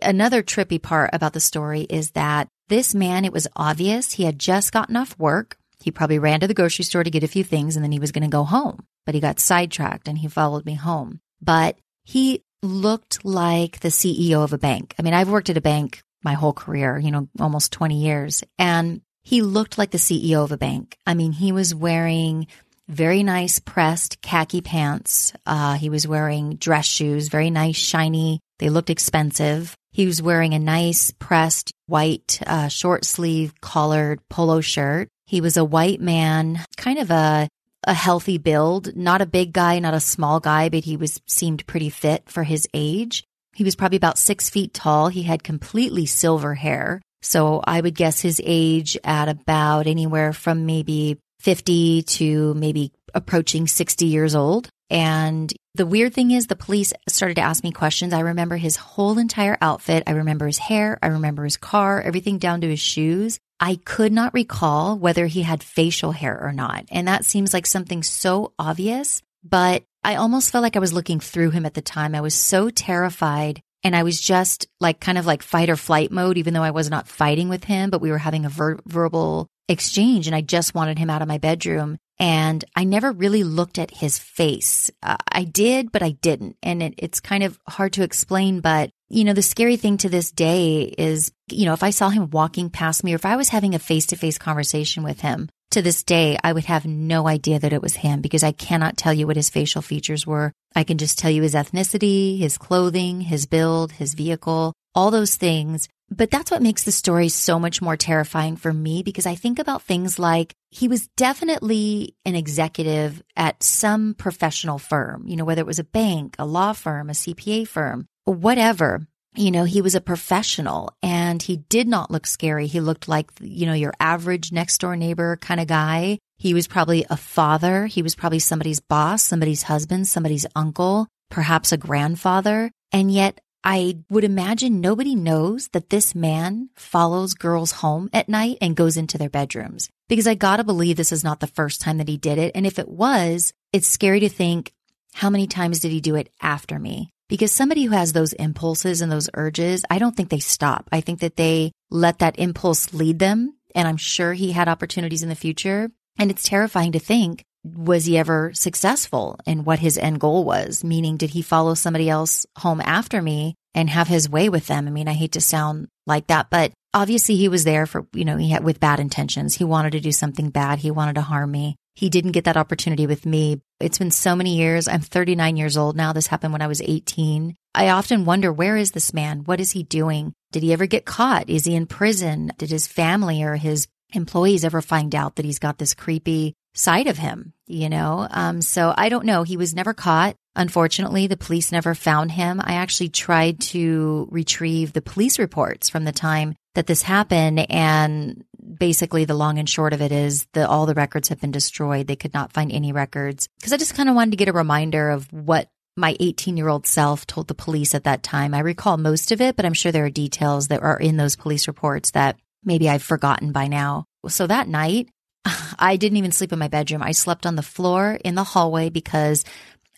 another 0.00 0.44
trippy 0.44 0.80
part 0.80 1.10
about 1.12 1.32
the 1.32 1.40
story 1.40 1.82
is 1.82 2.12
that 2.12 2.46
this 2.68 2.94
man, 2.94 3.24
it 3.24 3.32
was 3.32 3.48
obvious 3.56 4.12
he 4.12 4.24
had 4.24 4.38
just 4.38 4.72
gotten 4.72 4.96
off 4.96 5.18
work. 5.18 5.56
He 5.82 5.90
probably 5.90 6.18
ran 6.18 6.40
to 6.40 6.46
the 6.46 6.54
grocery 6.54 6.84
store 6.84 7.04
to 7.04 7.10
get 7.10 7.24
a 7.24 7.28
few 7.28 7.44
things 7.44 7.76
and 7.76 7.84
then 7.84 7.92
he 7.92 7.98
was 7.98 8.12
going 8.12 8.22
to 8.22 8.28
go 8.28 8.44
home, 8.44 8.86
but 9.04 9.14
he 9.14 9.20
got 9.20 9.40
sidetracked 9.40 10.08
and 10.08 10.18
he 10.18 10.28
followed 10.28 10.64
me 10.64 10.74
home. 10.74 11.20
But 11.40 11.76
he 12.04 12.44
looked 12.62 13.24
like 13.24 13.80
the 13.80 13.88
CEO 13.88 14.44
of 14.44 14.52
a 14.52 14.58
bank. 14.58 14.94
I 14.98 15.02
mean, 15.02 15.14
I've 15.14 15.30
worked 15.30 15.50
at 15.50 15.56
a 15.56 15.62
bank 15.62 16.02
my 16.24 16.34
whole 16.34 16.52
career, 16.52 16.98
you 16.98 17.10
know, 17.10 17.28
almost 17.40 17.72
20 17.72 18.00
years, 18.00 18.44
and 18.58 19.00
he 19.24 19.42
looked 19.42 19.78
like 19.78 19.90
the 19.90 19.98
CEO 19.98 20.44
of 20.44 20.52
a 20.52 20.56
bank. 20.56 20.96
I 21.06 21.14
mean, 21.14 21.32
he 21.32 21.52
was 21.52 21.74
wearing 21.74 22.46
very 22.88 23.22
nice 23.22 23.58
pressed 23.58 24.20
khaki 24.20 24.60
pants. 24.60 25.32
Uh, 25.46 25.74
he 25.74 25.88
was 25.90 26.06
wearing 26.06 26.56
dress 26.56 26.86
shoes, 26.86 27.28
very 27.28 27.50
nice, 27.50 27.76
shiny. 27.76 28.40
They 28.58 28.68
looked 28.68 28.90
expensive. 28.90 29.76
He 29.92 30.06
was 30.06 30.22
wearing 30.22 30.54
a 30.54 30.58
nice 30.58 31.10
pressed 31.10 31.72
white 31.86 32.40
uh, 32.46 32.68
short 32.68 33.04
sleeve 33.04 33.52
collared 33.60 34.20
polo 34.28 34.60
shirt. 34.60 35.08
He 35.26 35.40
was 35.40 35.56
a 35.56 35.64
white 35.64 36.00
man, 36.00 36.64
kind 36.76 36.98
of 36.98 37.10
a 37.10 37.48
a 37.84 37.94
healthy 37.94 38.38
build, 38.38 38.94
not 38.96 39.22
a 39.22 39.26
big 39.26 39.52
guy, 39.52 39.78
not 39.80 39.94
a 39.94 40.00
small 40.00 40.40
guy, 40.40 40.68
but 40.68 40.84
he 40.84 40.96
was 40.96 41.20
seemed 41.26 41.66
pretty 41.66 41.90
fit 41.90 42.22
for 42.28 42.44
his 42.44 42.68
age. 42.72 43.24
He 43.54 43.64
was 43.64 43.76
probably 43.76 43.96
about 43.96 44.18
six 44.18 44.48
feet 44.48 44.72
tall. 44.72 45.08
He 45.08 45.24
had 45.24 45.42
completely 45.42 46.06
silver 46.06 46.54
hair. 46.54 47.02
So 47.22 47.60
I 47.64 47.80
would 47.80 47.94
guess 47.94 48.20
his 48.20 48.40
age 48.44 48.96
at 49.04 49.28
about 49.28 49.86
anywhere 49.86 50.32
from 50.32 50.66
maybe 50.66 51.18
50 51.40 52.02
to 52.02 52.54
maybe 52.54 52.92
approaching 53.14 53.66
60 53.66 54.06
years 54.06 54.34
old. 54.34 54.68
And 54.92 55.50
the 55.74 55.86
weird 55.86 56.12
thing 56.12 56.32
is, 56.32 56.46
the 56.46 56.54
police 56.54 56.92
started 57.08 57.36
to 57.36 57.40
ask 57.40 57.64
me 57.64 57.72
questions. 57.72 58.12
I 58.12 58.20
remember 58.20 58.58
his 58.58 58.76
whole 58.76 59.18
entire 59.18 59.56
outfit. 59.62 60.02
I 60.06 60.12
remember 60.12 60.46
his 60.46 60.58
hair. 60.58 60.98
I 61.02 61.06
remember 61.06 61.44
his 61.44 61.56
car, 61.56 62.02
everything 62.02 62.36
down 62.36 62.60
to 62.60 62.68
his 62.68 62.78
shoes. 62.78 63.40
I 63.58 63.76
could 63.76 64.12
not 64.12 64.34
recall 64.34 64.98
whether 64.98 65.26
he 65.26 65.42
had 65.42 65.62
facial 65.62 66.12
hair 66.12 66.38
or 66.38 66.52
not. 66.52 66.84
And 66.90 67.08
that 67.08 67.24
seems 67.24 67.54
like 67.54 67.64
something 67.64 68.02
so 68.02 68.52
obvious, 68.58 69.22
but 69.42 69.82
I 70.04 70.16
almost 70.16 70.52
felt 70.52 70.62
like 70.62 70.76
I 70.76 70.80
was 70.80 70.92
looking 70.92 71.20
through 71.20 71.50
him 71.52 71.64
at 71.64 71.72
the 71.72 71.80
time. 71.80 72.14
I 72.14 72.20
was 72.20 72.34
so 72.34 72.68
terrified 72.68 73.62
and 73.82 73.96
I 73.96 74.02
was 74.02 74.20
just 74.20 74.66
like 74.78 75.00
kind 75.00 75.16
of 75.16 75.24
like 75.24 75.42
fight 75.42 75.70
or 75.70 75.76
flight 75.76 76.12
mode, 76.12 76.36
even 76.36 76.52
though 76.52 76.62
I 76.62 76.70
was 76.70 76.90
not 76.90 77.08
fighting 77.08 77.48
with 77.48 77.64
him, 77.64 77.88
but 77.88 78.02
we 78.02 78.10
were 78.10 78.18
having 78.18 78.44
a 78.44 78.50
ver- 78.50 78.80
verbal 78.86 79.48
exchange 79.68 80.26
and 80.26 80.36
I 80.36 80.42
just 80.42 80.74
wanted 80.74 80.98
him 80.98 81.08
out 81.08 81.22
of 81.22 81.28
my 81.28 81.38
bedroom. 81.38 81.96
And 82.18 82.64
I 82.76 82.84
never 82.84 83.10
really 83.10 83.42
looked 83.42 83.78
at 83.78 83.90
his 83.90 84.18
face. 84.18 84.90
Uh, 85.02 85.16
I 85.30 85.44
did, 85.44 85.90
but 85.90 86.02
I 86.02 86.10
didn't. 86.10 86.56
And 86.62 86.82
it, 86.82 86.94
it's 86.98 87.20
kind 87.20 87.42
of 87.42 87.58
hard 87.68 87.94
to 87.94 88.04
explain, 88.04 88.60
but 88.60 88.90
you 89.08 89.24
know, 89.24 89.34
the 89.34 89.42
scary 89.42 89.76
thing 89.76 89.98
to 89.98 90.08
this 90.08 90.30
day 90.30 90.82
is, 90.84 91.32
you 91.50 91.66
know, 91.66 91.74
if 91.74 91.82
I 91.82 91.90
saw 91.90 92.08
him 92.08 92.30
walking 92.30 92.70
past 92.70 93.04
me 93.04 93.12
or 93.12 93.16
if 93.16 93.26
I 93.26 93.36
was 93.36 93.50
having 93.50 93.74
a 93.74 93.78
face 93.78 94.06
to 94.06 94.16
face 94.16 94.38
conversation 94.38 95.02
with 95.02 95.20
him, 95.20 95.50
to 95.72 95.82
this 95.82 96.02
day, 96.02 96.38
I 96.42 96.52
would 96.52 96.64
have 96.66 96.86
no 96.86 97.26
idea 97.26 97.58
that 97.58 97.72
it 97.72 97.82
was 97.82 97.94
him 97.94 98.20
because 98.20 98.42
I 98.42 98.52
cannot 98.52 98.96
tell 98.96 99.12
you 99.12 99.26
what 99.26 99.36
his 99.36 99.50
facial 99.50 99.82
features 99.82 100.26
were. 100.26 100.52
I 100.74 100.84
can 100.84 100.98
just 100.98 101.18
tell 101.18 101.30
you 101.30 101.42
his 101.42 101.54
ethnicity, 101.54 102.38
his 102.38 102.58
clothing, 102.58 103.22
his 103.22 103.46
build, 103.46 103.92
his 103.92 104.14
vehicle, 104.14 104.74
all 104.94 105.10
those 105.10 105.36
things. 105.36 105.88
But 106.16 106.30
that's 106.30 106.50
what 106.50 106.62
makes 106.62 106.84
the 106.84 106.92
story 106.92 107.28
so 107.28 107.58
much 107.58 107.80
more 107.80 107.96
terrifying 107.96 108.56
for 108.56 108.72
me 108.72 109.02
because 109.02 109.26
I 109.26 109.34
think 109.34 109.58
about 109.58 109.82
things 109.82 110.18
like 110.18 110.54
he 110.70 110.88
was 110.88 111.08
definitely 111.16 112.14
an 112.24 112.34
executive 112.34 113.22
at 113.36 113.62
some 113.62 114.14
professional 114.14 114.78
firm, 114.78 115.26
you 115.26 115.36
know, 115.36 115.44
whether 115.44 115.60
it 115.60 115.66
was 115.66 115.78
a 115.78 115.84
bank, 115.84 116.36
a 116.38 116.46
law 116.46 116.72
firm, 116.72 117.10
a 117.10 117.14
CPA 117.14 117.66
firm 117.66 118.06
whatever. 118.24 119.06
You 119.34 119.50
know, 119.50 119.64
he 119.64 119.80
was 119.80 119.94
a 119.94 120.00
professional 120.00 120.94
and 121.02 121.42
he 121.42 121.56
did 121.56 121.88
not 121.88 122.10
look 122.10 122.26
scary. 122.26 122.66
He 122.66 122.80
looked 122.80 123.08
like, 123.08 123.30
you 123.40 123.66
know, 123.66 123.72
your 123.72 123.94
average 123.98 124.52
next 124.52 124.78
door 124.78 124.94
neighbor 124.94 125.36
kind 125.36 125.60
of 125.60 125.66
guy. 125.66 126.18
He 126.36 126.52
was 126.52 126.68
probably 126.68 127.06
a 127.08 127.16
father. 127.16 127.86
He 127.86 128.02
was 128.02 128.14
probably 128.14 128.40
somebody's 128.40 128.80
boss, 128.80 129.22
somebody's 129.22 129.62
husband, 129.62 130.06
somebody's 130.06 130.44
uncle, 130.54 131.08
perhaps 131.30 131.72
a 131.72 131.78
grandfather. 131.78 132.70
And 132.92 133.10
yet 133.10 133.40
I 133.64 133.98
would 134.08 134.24
imagine 134.24 134.80
nobody 134.80 135.14
knows 135.14 135.68
that 135.68 135.90
this 135.90 136.14
man 136.14 136.70
follows 136.74 137.34
girls 137.34 137.72
home 137.72 138.10
at 138.12 138.28
night 138.28 138.58
and 138.60 138.76
goes 138.76 138.96
into 138.96 139.18
their 139.18 139.30
bedrooms 139.30 139.88
because 140.08 140.26
I 140.26 140.34
gotta 140.34 140.64
believe 140.64 140.96
this 140.96 141.12
is 141.12 141.24
not 141.24 141.40
the 141.40 141.46
first 141.46 141.80
time 141.80 141.98
that 141.98 142.08
he 142.08 142.16
did 142.16 142.38
it. 142.38 142.52
And 142.54 142.66
if 142.66 142.78
it 142.78 142.88
was, 142.88 143.52
it's 143.72 143.88
scary 143.88 144.20
to 144.20 144.28
think 144.28 144.72
how 145.14 145.30
many 145.30 145.46
times 145.46 145.80
did 145.80 145.92
he 145.92 146.00
do 146.00 146.16
it 146.16 146.30
after 146.40 146.78
me? 146.78 147.10
Because 147.28 147.52
somebody 147.52 147.84
who 147.84 147.92
has 147.92 148.12
those 148.12 148.32
impulses 148.34 149.00
and 149.00 149.10
those 149.10 149.30
urges, 149.34 149.84
I 149.88 149.98
don't 149.98 150.16
think 150.16 150.28
they 150.28 150.38
stop. 150.38 150.88
I 150.92 151.00
think 151.00 151.20
that 151.20 151.36
they 151.36 151.72
let 151.90 152.18
that 152.18 152.38
impulse 152.38 152.92
lead 152.92 153.18
them. 153.18 153.54
And 153.74 153.88
I'm 153.88 153.96
sure 153.96 154.34
he 154.34 154.52
had 154.52 154.68
opportunities 154.68 155.22
in 155.22 155.28
the 155.28 155.34
future. 155.34 155.90
And 156.18 156.30
it's 156.30 156.46
terrifying 156.46 156.92
to 156.92 156.98
think, 156.98 157.44
was 157.64 158.06
he 158.06 158.18
ever 158.18 158.52
successful 158.54 159.38
in 159.46 159.64
what 159.64 159.78
his 159.78 159.98
end 159.98 160.20
goal 160.20 160.44
was? 160.44 160.82
Meaning, 160.82 161.16
did 161.16 161.30
he 161.30 161.42
follow 161.42 161.74
somebody 161.74 162.08
else 162.08 162.46
home 162.58 162.80
after 162.80 163.22
me 163.22 163.54
and 163.74 163.88
have 163.88 164.08
his 164.08 164.28
way 164.28 164.48
with 164.48 164.66
them? 164.66 164.86
I 164.86 164.90
mean, 164.90 165.08
I 165.08 165.12
hate 165.12 165.32
to 165.32 165.40
sound 165.40 165.88
like 166.06 166.26
that, 166.26 166.50
but 166.50 166.72
obviously 166.92 167.36
he 167.36 167.48
was 167.48 167.64
there 167.64 167.86
for, 167.86 168.06
you 168.12 168.24
know, 168.24 168.36
he 168.36 168.50
had 168.50 168.64
with 168.64 168.80
bad 168.80 169.00
intentions. 169.00 169.54
He 169.54 169.64
wanted 169.64 169.92
to 169.92 170.00
do 170.00 170.12
something 170.12 170.50
bad. 170.50 170.80
He 170.80 170.90
wanted 170.90 171.14
to 171.14 171.22
harm 171.22 171.50
me. 171.50 171.76
He 171.94 172.08
didn't 172.08 172.32
get 172.32 172.44
that 172.44 172.56
opportunity 172.56 173.06
with 173.06 173.26
me. 173.26 173.60
It's 173.78 173.98
been 173.98 174.10
so 174.10 174.34
many 174.34 174.56
years. 174.56 174.88
I'm 174.88 175.00
39 175.00 175.56
years 175.56 175.76
old 175.76 175.94
now. 175.94 176.12
This 176.12 176.26
happened 176.26 176.52
when 176.52 176.62
I 176.62 176.66
was 176.66 176.80
18. 176.80 177.54
I 177.74 177.90
often 177.90 178.24
wonder, 178.24 178.52
where 178.52 178.76
is 178.76 178.92
this 178.92 179.12
man? 179.12 179.44
What 179.44 179.60
is 179.60 179.72
he 179.72 179.82
doing? 179.82 180.32
Did 180.52 180.62
he 180.62 180.72
ever 180.72 180.86
get 180.86 181.04
caught? 181.04 181.48
Is 181.50 181.64
he 181.64 181.74
in 181.74 181.86
prison? 181.86 182.52
Did 182.56 182.70
his 182.70 182.86
family 182.86 183.42
or 183.42 183.56
his 183.56 183.88
employees 184.14 184.64
ever 184.64 184.82
find 184.82 185.14
out 185.14 185.36
that 185.36 185.44
he's 185.44 185.58
got 185.58 185.78
this 185.78 185.94
creepy 185.94 186.54
side 186.74 187.06
of 187.06 187.18
him? 187.18 187.52
You 187.66 187.88
know? 187.88 188.26
Um, 188.30 188.62
so 188.62 188.92
I 188.96 189.08
don't 189.08 189.26
know. 189.26 189.42
He 189.42 189.56
was 189.56 189.74
never 189.74 189.94
caught. 189.94 190.36
Unfortunately, 190.54 191.26
the 191.26 191.36
police 191.36 191.72
never 191.72 191.94
found 191.94 192.32
him. 192.32 192.60
I 192.62 192.74
actually 192.74 193.08
tried 193.08 193.60
to 193.60 194.28
retrieve 194.30 194.92
the 194.92 195.00
police 195.00 195.38
reports 195.38 195.88
from 195.88 196.04
the 196.04 196.12
time 196.12 196.54
that 196.74 196.86
this 196.86 197.02
happened 197.02 197.70
and 197.70 198.44
basically 198.78 199.24
the 199.24 199.34
long 199.34 199.58
and 199.58 199.68
short 199.68 199.92
of 199.92 200.00
it 200.00 200.12
is 200.12 200.46
that 200.52 200.68
all 200.68 200.86
the 200.86 200.94
records 200.94 201.28
have 201.28 201.40
been 201.40 201.50
destroyed. 201.50 202.06
They 202.06 202.16
could 202.16 202.34
not 202.34 202.52
find 202.52 202.72
any 202.72 202.92
records 202.92 203.48
because 203.58 203.72
I 203.72 203.76
just 203.76 203.94
kind 203.94 204.08
of 204.08 204.14
wanted 204.14 204.32
to 204.32 204.36
get 204.36 204.48
a 204.48 204.52
reminder 204.52 205.10
of 205.10 205.30
what 205.32 205.68
my 205.96 206.16
18 206.20 206.56
year 206.56 206.68
old 206.68 206.86
self 206.86 207.26
told 207.26 207.48
the 207.48 207.54
police 207.54 207.94
at 207.94 208.04
that 208.04 208.22
time. 208.22 208.54
I 208.54 208.60
recall 208.60 208.96
most 208.96 209.32
of 209.32 209.40
it, 209.40 209.56
but 209.56 209.64
I'm 209.64 209.74
sure 209.74 209.92
there 209.92 210.06
are 210.06 210.10
details 210.10 210.68
that 210.68 210.82
are 210.82 210.98
in 210.98 211.16
those 211.16 211.36
police 211.36 211.66
reports 211.66 212.12
that 212.12 212.36
maybe 212.64 212.88
I've 212.88 213.02
forgotten 213.02 213.52
by 213.52 213.68
now. 213.68 214.06
So 214.28 214.46
that 214.46 214.68
night, 214.68 215.08
I 215.78 215.96
didn't 215.96 216.18
even 216.18 216.32
sleep 216.32 216.52
in 216.52 216.58
my 216.58 216.68
bedroom. 216.68 217.02
I 217.02 217.12
slept 217.12 217.46
on 217.46 217.56
the 217.56 217.62
floor 217.62 218.18
in 218.24 218.34
the 218.34 218.44
hallway 218.44 218.88
because 218.90 219.44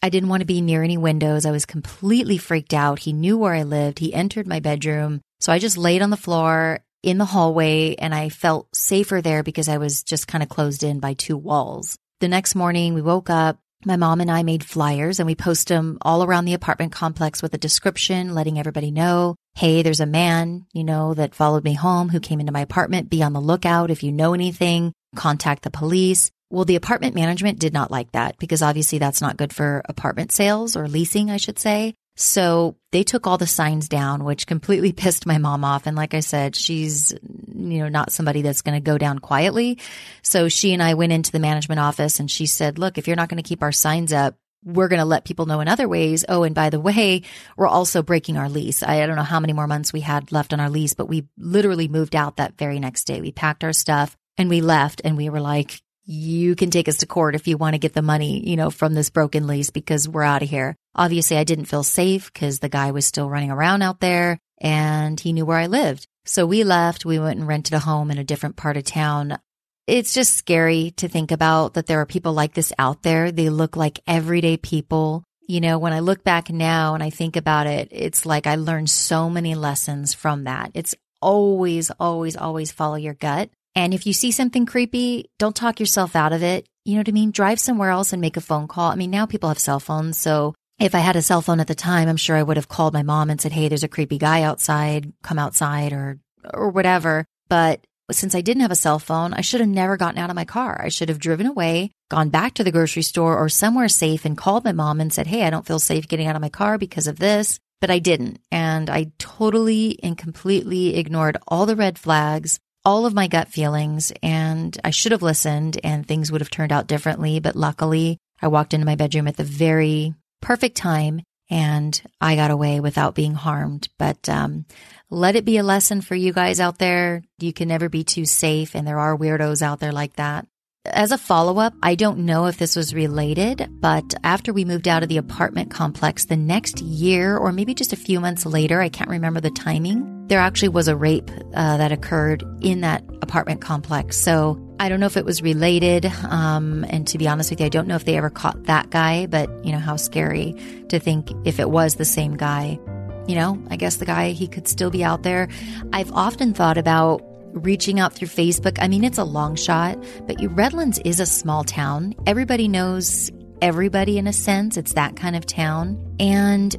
I 0.02 0.10
didn't 0.10 0.28
want 0.28 0.40
to 0.40 0.46
be 0.46 0.60
near 0.60 0.82
any 0.82 0.98
windows. 0.98 1.46
I 1.46 1.50
was 1.50 1.64
completely 1.64 2.38
freaked 2.38 2.74
out. 2.74 2.98
He 2.98 3.12
knew 3.12 3.38
where 3.38 3.54
I 3.54 3.62
lived. 3.62 3.98
He 3.98 4.12
entered 4.12 4.46
my 4.46 4.60
bedroom. 4.60 5.20
So 5.40 5.52
I 5.52 5.58
just 5.58 5.78
laid 5.78 6.02
on 6.02 6.10
the 6.10 6.16
floor 6.16 6.80
in 7.02 7.18
the 7.18 7.24
hallway 7.24 7.94
and 7.96 8.14
I 8.14 8.28
felt 8.28 8.74
safer 8.74 9.20
there 9.20 9.42
because 9.42 9.68
I 9.68 9.78
was 9.78 10.02
just 10.02 10.26
kind 10.26 10.42
of 10.42 10.48
closed 10.48 10.82
in 10.82 11.00
by 11.00 11.14
two 11.14 11.36
walls. 11.36 11.96
The 12.20 12.28
next 12.28 12.54
morning 12.54 12.94
we 12.94 13.02
woke 13.02 13.30
up. 13.30 13.58
My 13.86 13.96
mom 13.96 14.22
and 14.22 14.30
I 14.30 14.42
made 14.42 14.64
flyers 14.64 15.20
and 15.20 15.26
we 15.26 15.34
posted 15.34 15.76
them 15.76 15.98
all 16.00 16.24
around 16.24 16.46
the 16.46 16.54
apartment 16.54 16.92
complex 16.92 17.42
with 17.42 17.52
a 17.52 17.58
description, 17.58 18.34
letting 18.34 18.58
everybody 18.58 18.90
know, 18.90 19.36
Hey, 19.54 19.82
there's 19.82 20.00
a 20.00 20.06
man, 20.06 20.66
you 20.72 20.82
know, 20.82 21.14
that 21.14 21.34
followed 21.34 21.62
me 21.62 21.74
home 21.74 22.08
who 22.08 22.18
came 22.18 22.40
into 22.40 22.52
my 22.52 22.60
apartment. 22.60 23.08
Be 23.08 23.22
on 23.22 23.34
the 23.34 23.40
lookout. 23.40 23.90
If 23.90 24.02
you 24.02 24.10
know 24.10 24.34
anything, 24.34 24.92
contact 25.14 25.62
the 25.62 25.70
police 25.70 26.30
Well, 26.50 26.64
the 26.64 26.76
apartment 26.76 27.14
management 27.14 27.58
did 27.58 27.72
not 27.72 27.90
like 27.90 28.12
that 28.12 28.38
because 28.38 28.62
obviously 28.62 28.98
that's 28.98 29.20
not 29.20 29.36
good 29.36 29.52
for 29.52 29.82
apartment 29.88 30.32
sales 30.32 30.76
or 30.76 30.88
leasing, 30.88 31.30
I 31.30 31.38
should 31.38 31.58
say. 31.58 31.94
So 32.16 32.76
they 32.92 33.02
took 33.02 33.26
all 33.26 33.38
the 33.38 33.46
signs 33.46 33.88
down, 33.88 34.24
which 34.24 34.46
completely 34.46 34.92
pissed 35.02 35.26
my 35.26 35.38
mom 35.38 35.64
off. 35.64 35.86
And 35.86 35.96
like 35.96 36.14
I 36.14 36.20
said, 36.20 36.54
she's, 36.54 37.12
you 37.12 37.78
know, 37.78 37.88
not 37.88 38.12
somebody 38.12 38.42
that's 38.42 38.62
going 38.62 38.76
to 38.76 38.84
go 38.84 38.98
down 38.98 39.18
quietly. 39.18 39.78
So 40.22 40.48
she 40.48 40.72
and 40.72 40.82
I 40.82 40.94
went 40.94 41.12
into 41.12 41.32
the 41.32 41.40
management 41.40 41.80
office 41.80 42.20
and 42.20 42.30
she 42.30 42.46
said, 42.46 42.78
look, 42.78 42.98
if 42.98 43.06
you're 43.06 43.16
not 43.16 43.28
going 43.28 43.42
to 43.42 43.48
keep 43.48 43.62
our 43.62 43.72
signs 43.72 44.12
up, 44.12 44.36
we're 44.64 44.88
going 44.88 45.00
to 45.00 45.04
let 45.04 45.26
people 45.26 45.44
know 45.44 45.60
in 45.60 45.68
other 45.68 45.86
ways. 45.86 46.24
Oh, 46.26 46.42
and 46.42 46.54
by 46.54 46.70
the 46.70 46.80
way, 46.80 47.22
we're 47.56 47.68
also 47.68 48.02
breaking 48.02 48.38
our 48.38 48.48
lease. 48.48 48.82
I, 48.82 49.04
don't 49.06 49.16
know 49.16 49.22
how 49.22 49.40
many 49.40 49.52
more 49.52 49.66
months 49.66 49.92
we 49.92 50.00
had 50.00 50.32
left 50.32 50.54
on 50.54 50.60
our 50.60 50.70
lease, 50.70 50.94
but 50.94 51.08
we 51.08 51.26
literally 51.36 51.88
moved 51.88 52.16
out 52.16 52.38
that 52.38 52.56
very 52.56 52.80
next 52.80 53.04
day. 53.04 53.20
We 53.20 53.30
packed 53.30 53.62
our 53.62 53.74
stuff 53.74 54.16
and 54.36 54.48
we 54.48 54.60
left 54.60 55.02
and 55.04 55.16
we 55.16 55.28
were 55.28 55.40
like, 55.40 55.80
you 56.06 56.54
can 56.54 56.70
take 56.70 56.88
us 56.88 56.98
to 56.98 57.06
court 57.06 57.34
if 57.34 57.48
you 57.48 57.56
want 57.56 57.74
to 57.74 57.78
get 57.78 57.94
the 57.94 58.02
money, 58.02 58.46
you 58.46 58.56
know, 58.56 58.70
from 58.70 58.94
this 58.94 59.10
broken 59.10 59.46
lease 59.46 59.70
because 59.70 60.08
we're 60.08 60.22
out 60.22 60.42
of 60.42 60.50
here. 60.50 60.76
Obviously, 60.94 61.36
I 61.36 61.44
didn't 61.44 61.64
feel 61.64 61.82
safe 61.82 62.32
because 62.32 62.58
the 62.58 62.68
guy 62.68 62.90
was 62.90 63.06
still 63.06 63.30
running 63.30 63.50
around 63.50 63.82
out 63.82 64.00
there 64.00 64.38
and 64.60 65.18
he 65.18 65.32
knew 65.32 65.46
where 65.46 65.58
I 65.58 65.66
lived. 65.66 66.06
So 66.26 66.46
we 66.46 66.64
left. 66.64 67.04
We 67.04 67.18
went 67.18 67.38
and 67.38 67.48
rented 67.48 67.74
a 67.74 67.78
home 67.78 68.10
in 68.10 68.18
a 68.18 68.24
different 68.24 68.56
part 68.56 68.76
of 68.76 68.84
town. 68.84 69.38
It's 69.86 70.14
just 70.14 70.36
scary 70.36 70.92
to 70.96 71.08
think 71.08 71.30
about 71.30 71.74
that 71.74 71.86
there 71.86 72.00
are 72.00 72.06
people 72.06 72.32
like 72.32 72.54
this 72.54 72.72
out 72.78 73.02
there. 73.02 73.30
They 73.30 73.50
look 73.50 73.76
like 73.76 74.00
everyday 74.06 74.56
people. 74.56 75.24
You 75.46 75.60
know, 75.60 75.78
when 75.78 75.92
I 75.92 76.00
look 76.00 76.24
back 76.24 76.48
now 76.48 76.94
and 76.94 77.02
I 77.02 77.10
think 77.10 77.36
about 77.36 77.66
it, 77.66 77.88
it's 77.90 78.24
like 78.24 78.46
I 78.46 78.54
learned 78.54 78.88
so 78.88 79.28
many 79.28 79.54
lessons 79.54 80.14
from 80.14 80.44
that. 80.44 80.70
It's 80.72 80.94
always, 81.20 81.90
always, 81.90 82.36
always 82.36 82.72
follow 82.72 82.96
your 82.96 83.14
gut. 83.14 83.50
And 83.74 83.92
if 83.92 84.06
you 84.06 84.12
see 84.12 84.30
something 84.30 84.66
creepy, 84.66 85.30
don't 85.38 85.56
talk 85.56 85.80
yourself 85.80 86.14
out 86.14 86.32
of 86.32 86.42
it. 86.42 86.66
You 86.84 86.94
know 86.94 87.00
what 87.00 87.08
I 87.08 87.12
mean? 87.12 87.30
Drive 87.30 87.58
somewhere 87.58 87.90
else 87.90 88.12
and 88.12 88.20
make 88.20 88.36
a 88.36 88.42
phone 88.42 88.68
call. 88.68 88.90
I 88.90 88.94
mean, 88.94 89.10
now 89.10 89.26
people 89.26 89.48
have 89.48 89.58
cell 89.58 89.80
phones. 89.80 90.18
So 90.18 90.54
if 90.78 90.94
I 90.94 90.98
had 90.98 91.16
a 91.16 91.22
cell 91.22 91.40
phone 91.40 91.60
at 91.60 91.66
the 91.66 91.74
time, 91.74 92.08
I'm 92.08 92.16
sure 92.16 92.36
I 92.36 92.42
would 92.42 92.56
have 92.56 92.68
called 92.68 92.92
my 92.92 93.02
mom 93.02 93.30
and 93.30 93.40
said, 93.40 93.52
Hey, 93.52 93.68
there's 93.68 93.84
a 93.84 93.88
creepy 93.88 94.18
guy 94.18 94.42
outside. 94.42 95.12
Come 95.22 95.38
outside 95.38 95.92
or, 95.92 96.18
or 96.52 96.70
whatever. 96.70 97.24
But 97.48 97.84
since 98.12 98.34
I 98.34 98.42
didn't 98.42 98.62
have 98.62 98.70
a 98.70 98.76
cell 98.76 98.98
phone, 98.98 99.32
I 99.32 99.40
should 99.40 99.60
have 99.60 99.68
never 99.68 99.96
gotten 99.96 100.18
out 100.18 100.30
of 100.30 100.36
my 100.36 100.44
car. 100.44 100.80
I 100.84 100.88
should 100.88 101.08
have 101.08 101.18
driven 101.18 101.46
away, 101.46 101.90
gone 102.10 102.28
back 102.28 102.54
to 102.54 102.64
the 102.64 102.72
grocery 102.72 103.02
store 103.02 103.36
or 103.38 103.48
somewhere 103.48 103.88
safe 103.88 104.24
and 104.24 104.36
called 104.36 104.64
my 104.64 104.72
mom 104.72 105.00
and 105.00 105.12
said, 105.12 105.26
Hey, 105.26 105.44
I 105.44 105.50
don't 105.50 105.66
feel 105.66 105.78
safe 105.78 106.06
getting 106.06 106.26
out 106.26 106.36
of 106.36 106.42
my 106.42 106.48
car 106.48 106.78
because 106.78 107.06
of 107.06 107.18
this. 107.18 107.58
But 107.80 107.90
I 107.90 107.98
didn't. 107.98 108.38
And 108.50 108.88
I 108.88 109.12
totally 109.18 109.98
and 110.02 110.16
completely 110.16 110.96
ignored 110.96 111.36
all 111.48 111.66
the 111.66 111.76
red 111.76 111.98
flags 111.98 112.58
all 112.84 113.06
of 113.06 113.14
my 113.14 113.26
gut 113.26 113.48
feelings 113.48 114.12
and 114.22 114.78
I 114.84 114.90
should 114.90 115.12
have 115.12 115.22
listened 115.22 115.78
and 115.82 116.06
things 116.06 116.30
would 116.30 116.40
have 116.40 116.50
turned 116.50 116.72
out 116.72 116.86
differently. 116.86 117.40
But 117.40 117.56
luckily, 117.56 118.18
I 118.42 118.48
walked 118.48 118.74
into 118.74 118.86
my 118.86 118.96
bedroom 118.96 119.26
at 119.26 119.36
the 119.36 119.44
very 119.44 120.14
perfect 120.42 120.76
time 120.76 121.22
and 121.50 122.00
I 122.20 122.36
got 122.36 122.50
away 122.50 122.80
without 122.80 123.14
being 123.14 123.34
harmed. 123.34 123.88
But 123.98 124.28
um, 124.28 124.66
let 125.10 125.36
it 125.36 125.44
be 125.44 125.58
a 125.58 125.62
lesson 125.62 126.00
for 126.00 126.14
you 126.14 126.32
guys 126.32 126.60
out 126.60 126.78
there. 126.78 127.22
You 127.38 127.52
can 127.52 127.68
never 127.68 127.88
be 127.88 128.04
too 128.04 128.24
safe, 128.24 128.74
and 128.74 128.86
there 128.86 128.98
are 128.98 129.16
weirdos 129.16 129.62
out 129.62 129.80
there 129.80 129.92
like 129.92 130.16
that. 130.16 130.46
As 130.86 131.12
a 131.12 131.18
follow 131.18 131.58
up, 131.58 131.72
I 131.82 131.94
don't 131.94 132.18
know 132.18 132.44
if 132.44 132.58
this 132.58 132.76
was 132.76 132.92
related, 132.92 133.70
but 133.80 134.14
after 134.22 134.52
we 134.52 134.66
moved 134.66 134.86
out 134.86 135.02
of 135.02 135.08
the 135.08 135.16
apartment 135.16 135.70
complex, 135.70 136.26
the 136.26 136.36
next 136.36 136.82
year 136.82 137.38
or 137.38 137.52
maybe 137.52 137.72
just 137.72 137.94
a 137.94 137.96
few 137.96 138.20
months 138.20 138.44
later, 138.44 138.82
I 138.82 138.90
can't 138.90 139.08
remember 139.08 139.40
the 139.40 139.50
timing, 139.50 140.28
there 140.28 140.40
actually 140.40 140.68
was 140.68 140.86
a 140.86 140.94
rape 140.94 141.30
uh, 141.54 141.78
that 141.78 141.90
occurred 141.90 142.44
in 142.60 142.82
that 142.82 143.02
apartment 143.22 143.62
complex. 143.62 144.18
So 144.18 144.60
I 144.78 144.90
don't 144.90 145.00
know 145.00 145.06
if 145.06 145.16
it 145.16 145.24
was 145.24 145.40
related. 145.40 146.04
Um, 146.28 146.84
and 146.90 147.08
to 147.08 147.16
be 147.16 147.28
honest 147.28 147.48
with 147.48 147.60
you, 147.60 147.66
I 147.66 147.70
don't 147.70 147.88
know 147.88 147.96
if 147.96 148.04
they 148.04 148.18
ever 148.18 148.28
caught 148.28 148.64
that 148.64 148.90
guy, 148.90 149.24
but 149.24 149.48
you 149.64 149.72
know, 149.72 149.78
how 149.78 149.96
scary 149.96 150.54
to 150.90 150.98
think 150.98 151.30
if 151.46 151.60
it 151.60 151.70
was 151.70 151.94
the 151.94 152.04
same 152.04 152.36
guy. 152.36 152.78
You 153.26 153.36
know, 153.36 153.62
I 153.70 153.76
guess 153.76 153.96
the 153.96 154.04
guy, 154.04 154.32
he 154.32 154.46
could 154.46 154.68
still 154.68 154.90
be 154.90 155.02
out 155.02 155.22
there. 155.22 155.48
I've 155.94 156.12
often 156.12 156.52
thought 156.52 156.76
about 156.76 157.22
reaching 157.54 158.00
out 158.00 158.12
through 158.12 158.28
Facebook. 158.28 158.78
I 158.80 158.88
mean, 158.88 159.04
it's 159.04 159.18
a 159.18 159.24
long 159.24 159.54
shot, 159.56 160.02
but 160.26 160.36
Redlands 160.50 160.98
is 161.04 161.20
a 161.20 161.26
small 161.26 161.64
town. 161.64 162.14
Everybody 162.26 162.68
knows 162.68 163.30
everybody 163.62 164.18
in 164.18 164.26
a 164.26 164.32
sense. 164.32 164.76
It's 164.76 164.94
that 164.94 165.16
kind 165.16 165.36
of 165.36 165.46
town. 165.46 166.16
And, 166.20 166.74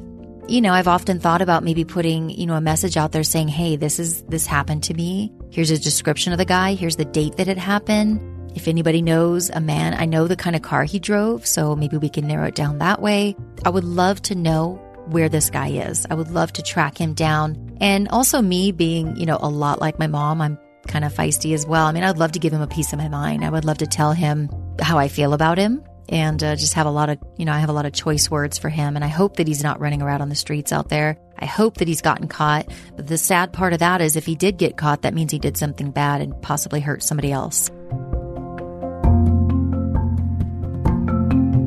you 0.48 0.60
know, 0.60 0.72
I've 0.72 0.88
often 0.88 1.18
thought 1.18 1.42
about 1.42 1.64
maybe 1.64 1.84
putting, 1.84 2.30
you 2.30 2.46
know, 2.46 2.54
a 2.54 2.60
message 2.60 2.96
out 2.96 3.12
there 3.12 3.24
saying, 3.24 3.48
Hey, 3.48 3.76
this 3.76 3.98
is, 3.98 4.22
this 4.22 4.46
happened 4.46 4.84
to 4.84 4.94
me. 4.94 5.32
Here's 5.50 5.70
a 5.70 5.78
description 5.78 6.32
of 6.32 6.38
the 6.38 6.44
guy. 6.44 6.74
Here's 6.74 6.96
the 6.96 7.04
date 7.04 7.36
that 7.36 7.48
it 7.48 7.58
happened. 7.58 8.20
If 8.54 8.68
anybody 8.68 9.02
knows 9.02 9.50
a 9.50 9.60
man, 9.60 9.94
I 9.94 10.06
know 10.06 10.26
the 10.26 10.36
kind 10.36 10.56
of 10.56 10.62
car 10.62 10.84
he 10.84 10.98
drove, 10.98 11.46
so 11.46 11.76
maybe 11.76 11.98
we 11.98 12.08
can 12.08 12.26
narrow 12.26 12.46
it 12.46 12.54
down 12.54 12.78
that 12.78 13.02
way. 13.02 13.36
I 13.66 13.70
would 13.70 13.84
love 13.84 14.22
to 14.22 14.34
know 14.34 14.80
where 15.08 15.28
this 15.28 15.50
guy 15.50 15.68
is. 15.68 16.06
I 16.10 16.14
would 16.14 16.30
love 16.30 16.52
to 16.54 16.62
track 16.62 16.98
him 16.98 17.12
down. 17.12 17.76
And 17.80 18.08
also 18.08 18.40
me 18.40 18.72
being, 18.72 19.16
you 19.16 19.26
know, 19.26 19.38
a 19.40 19.48
lot 19.48 19.80
like 19.80 19.98
my 19.98 20.06
mom, 20.06 20.40
I'm 20.40 20.58
kind 20.86 21.04
of 21.04 21.12
feisty 21.12 21.54
as 21.54 21.66
well. 21.66 21.86
I 21.86 21.92
mean, 21.92 22.04
I'd 22.04 22.18
love 22.18 22.32
to 22.32 22.38
give 22.38 22.52
him 22.52 22.62
a 22.62 22.66
piece 22.66 22.92
of 22.92 22.98
my 22.98 23.08
mind. 23.08 23.44
I 23.44 23.50
would 23.50 23.64
love 23.64 23.78
to 23.78 23.86
tell 23.86 24.12
him 24.12 24.50
how 24.80 24.98
I 24.98 25.08
feel 25.08 25.32
about 25.32 25.58
him 25.58 25.82
and 26.08 26.42
uh, 26.42 26.56
just 26.56 26.74
have 26.74 26.86
a 26.86 26.90
lot 26.90 27.08
of, 27.08 27.18
you 27.36 27.44
know, 27.44 27.52
I 27.52 27.58
have 27.58 27.68
a 27.68 27.72
lot 27.72 27.86
of 27.86 27.92
choice 27.92 28.30
words 28.30 28.58
for 28.58 28.68
him. 28.68 28.96
And 28.96 29.04
I 29.04 29.08
hope 29.08 29.36
that 29.36 29.48
he's 29.48 29.62
not 29.62 29.80
running 29.80 30.02
around 30.02 30.22
on 30.22 30.28
the 30.28 30.34
streets 30.34 30.72
out 30.72 30.88
there. 30.88 31.18
I 31.38 31.46
hope 31.46 31.78
that 31.78 31.88
he's 31.88 32.02
gotten 32.02 32.28
caught. 32.28 32.68
But 32.94 33.06
the 33.06 33.18
sad 33.18 33.52
part 33.52 33.72
of 33.72 33.80
that 33.80 34.00
is 34.00 34.16
if 34.16 34.26
he 34.26 34.34
did 34.34 34.56
get 34.56 34.76
caught, 34.76 35.02
that 35.02 35.14
means 35.14 35.32
he 35.32 35.38
did 35.38 35.56
something 35.56 35.90
bad 35.90 36.20
and 36.20 36.40
possibly 36.42 36.80
hurt 36.80 37.02
somebody 37.02 37.32
else. 37.32 37.70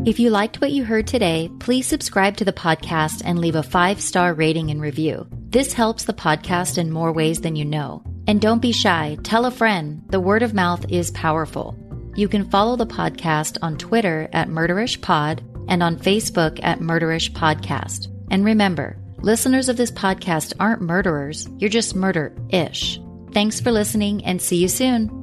If 0.06 0.20
you 0.20 0.32
liked 0.32 0.62
what 0.62 0.72
you 0.72 0.86
heard 0.86 1.06
today, 1.06 1.52
please 1.60 1.86
subscribe 1.86 2.38
to 2.38 2.46
the 2.46 2.54
podcast 2.54 3.22
and 3.26 3.38
leave 3.38 3.56
a 3.56 3.62
five 3.62 4.02
star 4.02 4.34
rating 4.34 4.72
and 4.72 4.82
review. 4.82 5.28
This 5.50 5.74
helps 5.74 6.06
the 6.06 6.14
podcast 6.14 6.78
in 6.78 6.92
more 6.92 7.12
ways 7.12 7.42
than 7.42 7.56
you 7.56 7.66
know. 7.66 8.02
And 8.30 8.40
don't 8.40 8.62
be 8.62 8.74
shy, 8.74 9.18
tell 9.24 9.48
a 9.48 9.52
friend. 9.52 10.04
The 10.10 10.20
word 10.20 10.44
of 10.44 10.54
mouth 10.54 10.86
is 10.88 11.10
powerful. 11.10 11.76
You 12.14 12.28
can 12.28 12.48
follow 12.52 12.76
the 12.76 12.86
podcast 12.86 13.58
on 13.64 13.76
Twitter 13.76 14.30
at 14.32 14.50
MurderishPod 14.50 15.40
and 15.68 15.82
on 15.82 15.98
Facebook 15.98 16.60
at 16.62 16.78
Murderish 16.78 17.32
Podcast. 17.32 18.08
And 18.30 18.46
remember, 18.46 18.98
listeners 19.18 19.68
of 19.68 19.78
this 19.78 19.90
podcast 19.90 20.54
aren't 20.60 20.84
murderers, 20.84 21.50
you're 21.58 21.72
just 21.72 21.96
murder 21.96 22.36
ish. 22.50 23.02
Thanks 23.34 23.60
for 23.60 23.72
listening 23.72 24.24
and 24.24 24.40
see 24.40 24.58
you 24.58 24.68
soon. 24.68 25.19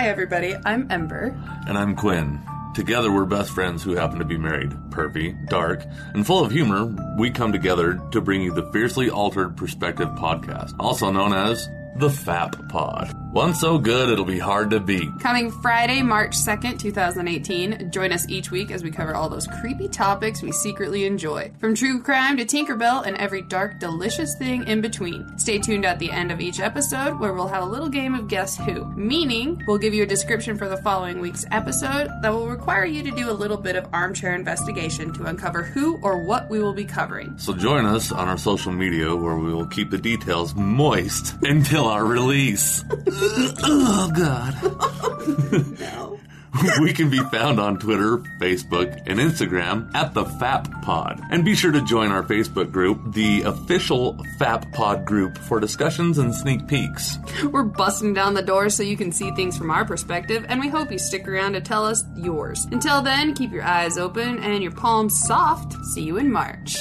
Hi, 0.00 0.08
everybody. 0.08 0.56
I'm 0.64 0.90
Ember. 0.90 1.38
And 1.68 1.76
I'm 1.76 1.94
Quinn. 1.94 2.40
Together, 2.74 3.12
we're 3.12 3.26
best 3.26 3.50
friends 3.50 3.82
who 3.82 3.94
happen 3.94 4.18
to 4.18 4.24
be 4.24 4.38
married. 4.38 4.70
Pervy, 4.88 5.36
dark, 5.50 5.84
and 6.14 6.26
full 6.26 6.42
of 6.42 6.50
humor, 6.50 6.86
we 7.18 7.30
come 7.30 7.52
together 7.52 8.00
to 8.12 8.22
bring 8.22 8.40
you 8.40 8.50
the 8.50 8.72
Fiercely 8.72 9.10
Altered 9.10 9.58
Perspective 9.58 10.08
podcast, 10.12 10.74
also 10.80 11.10
known 11.10 11.34
as 11.34 11.68
the 11.96 12.08
FAP 12.08 12.66
Pod. 12.70 13.14
One 13.32 13.54
so 13.54 13.78
good 13.78 14.08
it'll 14.08 14.24
be 14.24 14.40
hard 14.40 14.70
to 14.70 14.80
beat. 14.80 15.08
Coming 15.20 15.52
Friday, 15.52 16.02
March 16.02 16.32
2nd, 16.32 16.80
2018. 16.80 17.92
Join 17.92 18.10
us 18.10 18.28
each 18.28 18.50
week 18.50 18.72
as 18.72 18.82
we 18.82 18.90
cover 18.90 19.14
all 19.14 19.28
those 19.28 19.46
creepy 19.60 19.86
topics 19.86 20.42
we 20.42 20.50
secretly 20.50 21.04
enjoy. 21.04 21.52
From 21.60 21.76
true 21.76 22.02
crime 22.02 22.36
to 22.38 22.44
Tinkerbell 22.44 23.06
and 23.06 23.16
every 23.18 23.42
dark, 23.42 23.78
delicious 23.78 24.34
thing 24.36 24.66
in 24.66 24.80
between. 24.80 25.38
Stay 25.38 25.60
tuned 25.60 25.84
at 25.84 26.00
the 26.00 26.10
end 26.10 26.32
of 26.32 26.40
each 26.40 26.58
episode 26.58 27.20
where 27.20 27.32
we'll 27.32 27.46
have 27.46 27.62
a 27.62 27.66
little 27.66 27.88
game 27.88 28.16
of 28.16 28.26
Guess 28.26 28.56
Who, 28.56 28.84
meaning 28.96 29.62
we'll 29.64 29.78
give 29.78 29.94
you 29.94 30.02
a 30.02 30.06
description 30.06 30.58
for 30.58 30.68
the 30.68 30.78
following 30.78 31.20
week's 31.20 31.46
episode 31.52 32.10
that 32.22 32.32
will 32.32 32.48
require 32.48 32.84
you 32.84 33.04
to 33.04 33.12
do 33.12 33.30
a 33.30 33.32
little 33.32 33.56
bit 33.56 33.76
of 33.76 33.86
armchair 33.92 34.34
investigation 34.34 35.12
to 35.12 35.26
uncover 35.26 35.62
who 35.62 36.00
or 36.02 36.24
what 36.24 36.50
we 36.50 36.58
will 36.58 36.74
be 36.74 36.84
covering. 36.84 37.38
So 37.38 37.54
join 37.54 37.86
us 37.86 38.10
on 38.10 38.26
our 38.26 38.38
social 38.38 38.72
media 38.72 39.14
where 39.14 39.36
we 39.36 39.54
will 39.54 39.68
keep 39.68 39.90
the 39.90 39.98
details 39.98 40.56
moist 40.56 41.36
until 41.42 41.84
our 41.86 42.04
release. 42.04 42.82
oh, 43.22 44.10
God. 44.14 45.80
No. 45.80 46.20
we 46.80 46.92
can 46.92 47.10
be 47.10 47.18
found 47.30 47.60
on 47.60 47.78
Twitter, 47.78 48.18
Facebook, 48.38 49.02
and 49.06 49.20
Instagram 49.20 49.94
at 49.94 50.14
the 50.14 50.24
FAP 50.24 50.82
Pod. 50.82 51.20
And 51.30 51.44
be 51.44 51.54
sure 51.54 51.70
to 51.70 51.80
join 51.82 52.10
our 52.10 52.22
Facebook 52.22 52.72
group, 52.72 53.14
the 53.14 53.42
official 53.42 54.18
FAP 54.38 54.72
Pod 54.72 55.04
group, 55.04 55.38
for 55.38 55.60
discussions 55.60 56.18
and 56.18 56.34
sneak 56.34 56.66
peeks. 56.66 57.18
We're 57.44 57.62
busting 57.62 58.14
down 58.14 58.34
the 58.34 58.42
door 58.42 58.68
so 58.68 58.82
you 58.82 58.96
can 58.96 59.12
see 59.12 59.30
things 59.32 59.56
from 59.56 59.70
our 59.70 59.84
perspective, 59.84 60.44
and 60.48 60.60
we 60.60 60.68
hope 60.68 60.90
you 60.90 60.98
stick 60.98 61.28
around 61.28 61.52
to 61.52 61.60
tell 61.60 61.84
us 61.84 62.04
yours. 62.16 62.66
Until 62.72 63.00
then, 63.00 63.34
keep 63.34 63.52
your 63.52 63.64
eyes 63.64 63.96
open 63.96 64.42
and 64.42 64.62
your 64.62 64.72
palms 64.72 65.18
soft. 65.22 65.74
See 65.86 66.02
you 66.02 66.16
in 66.16 66.32
March. 66.32 66.78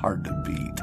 Hard 0.00 0.24
to 0.24 0.42
beat. 0.46 0.75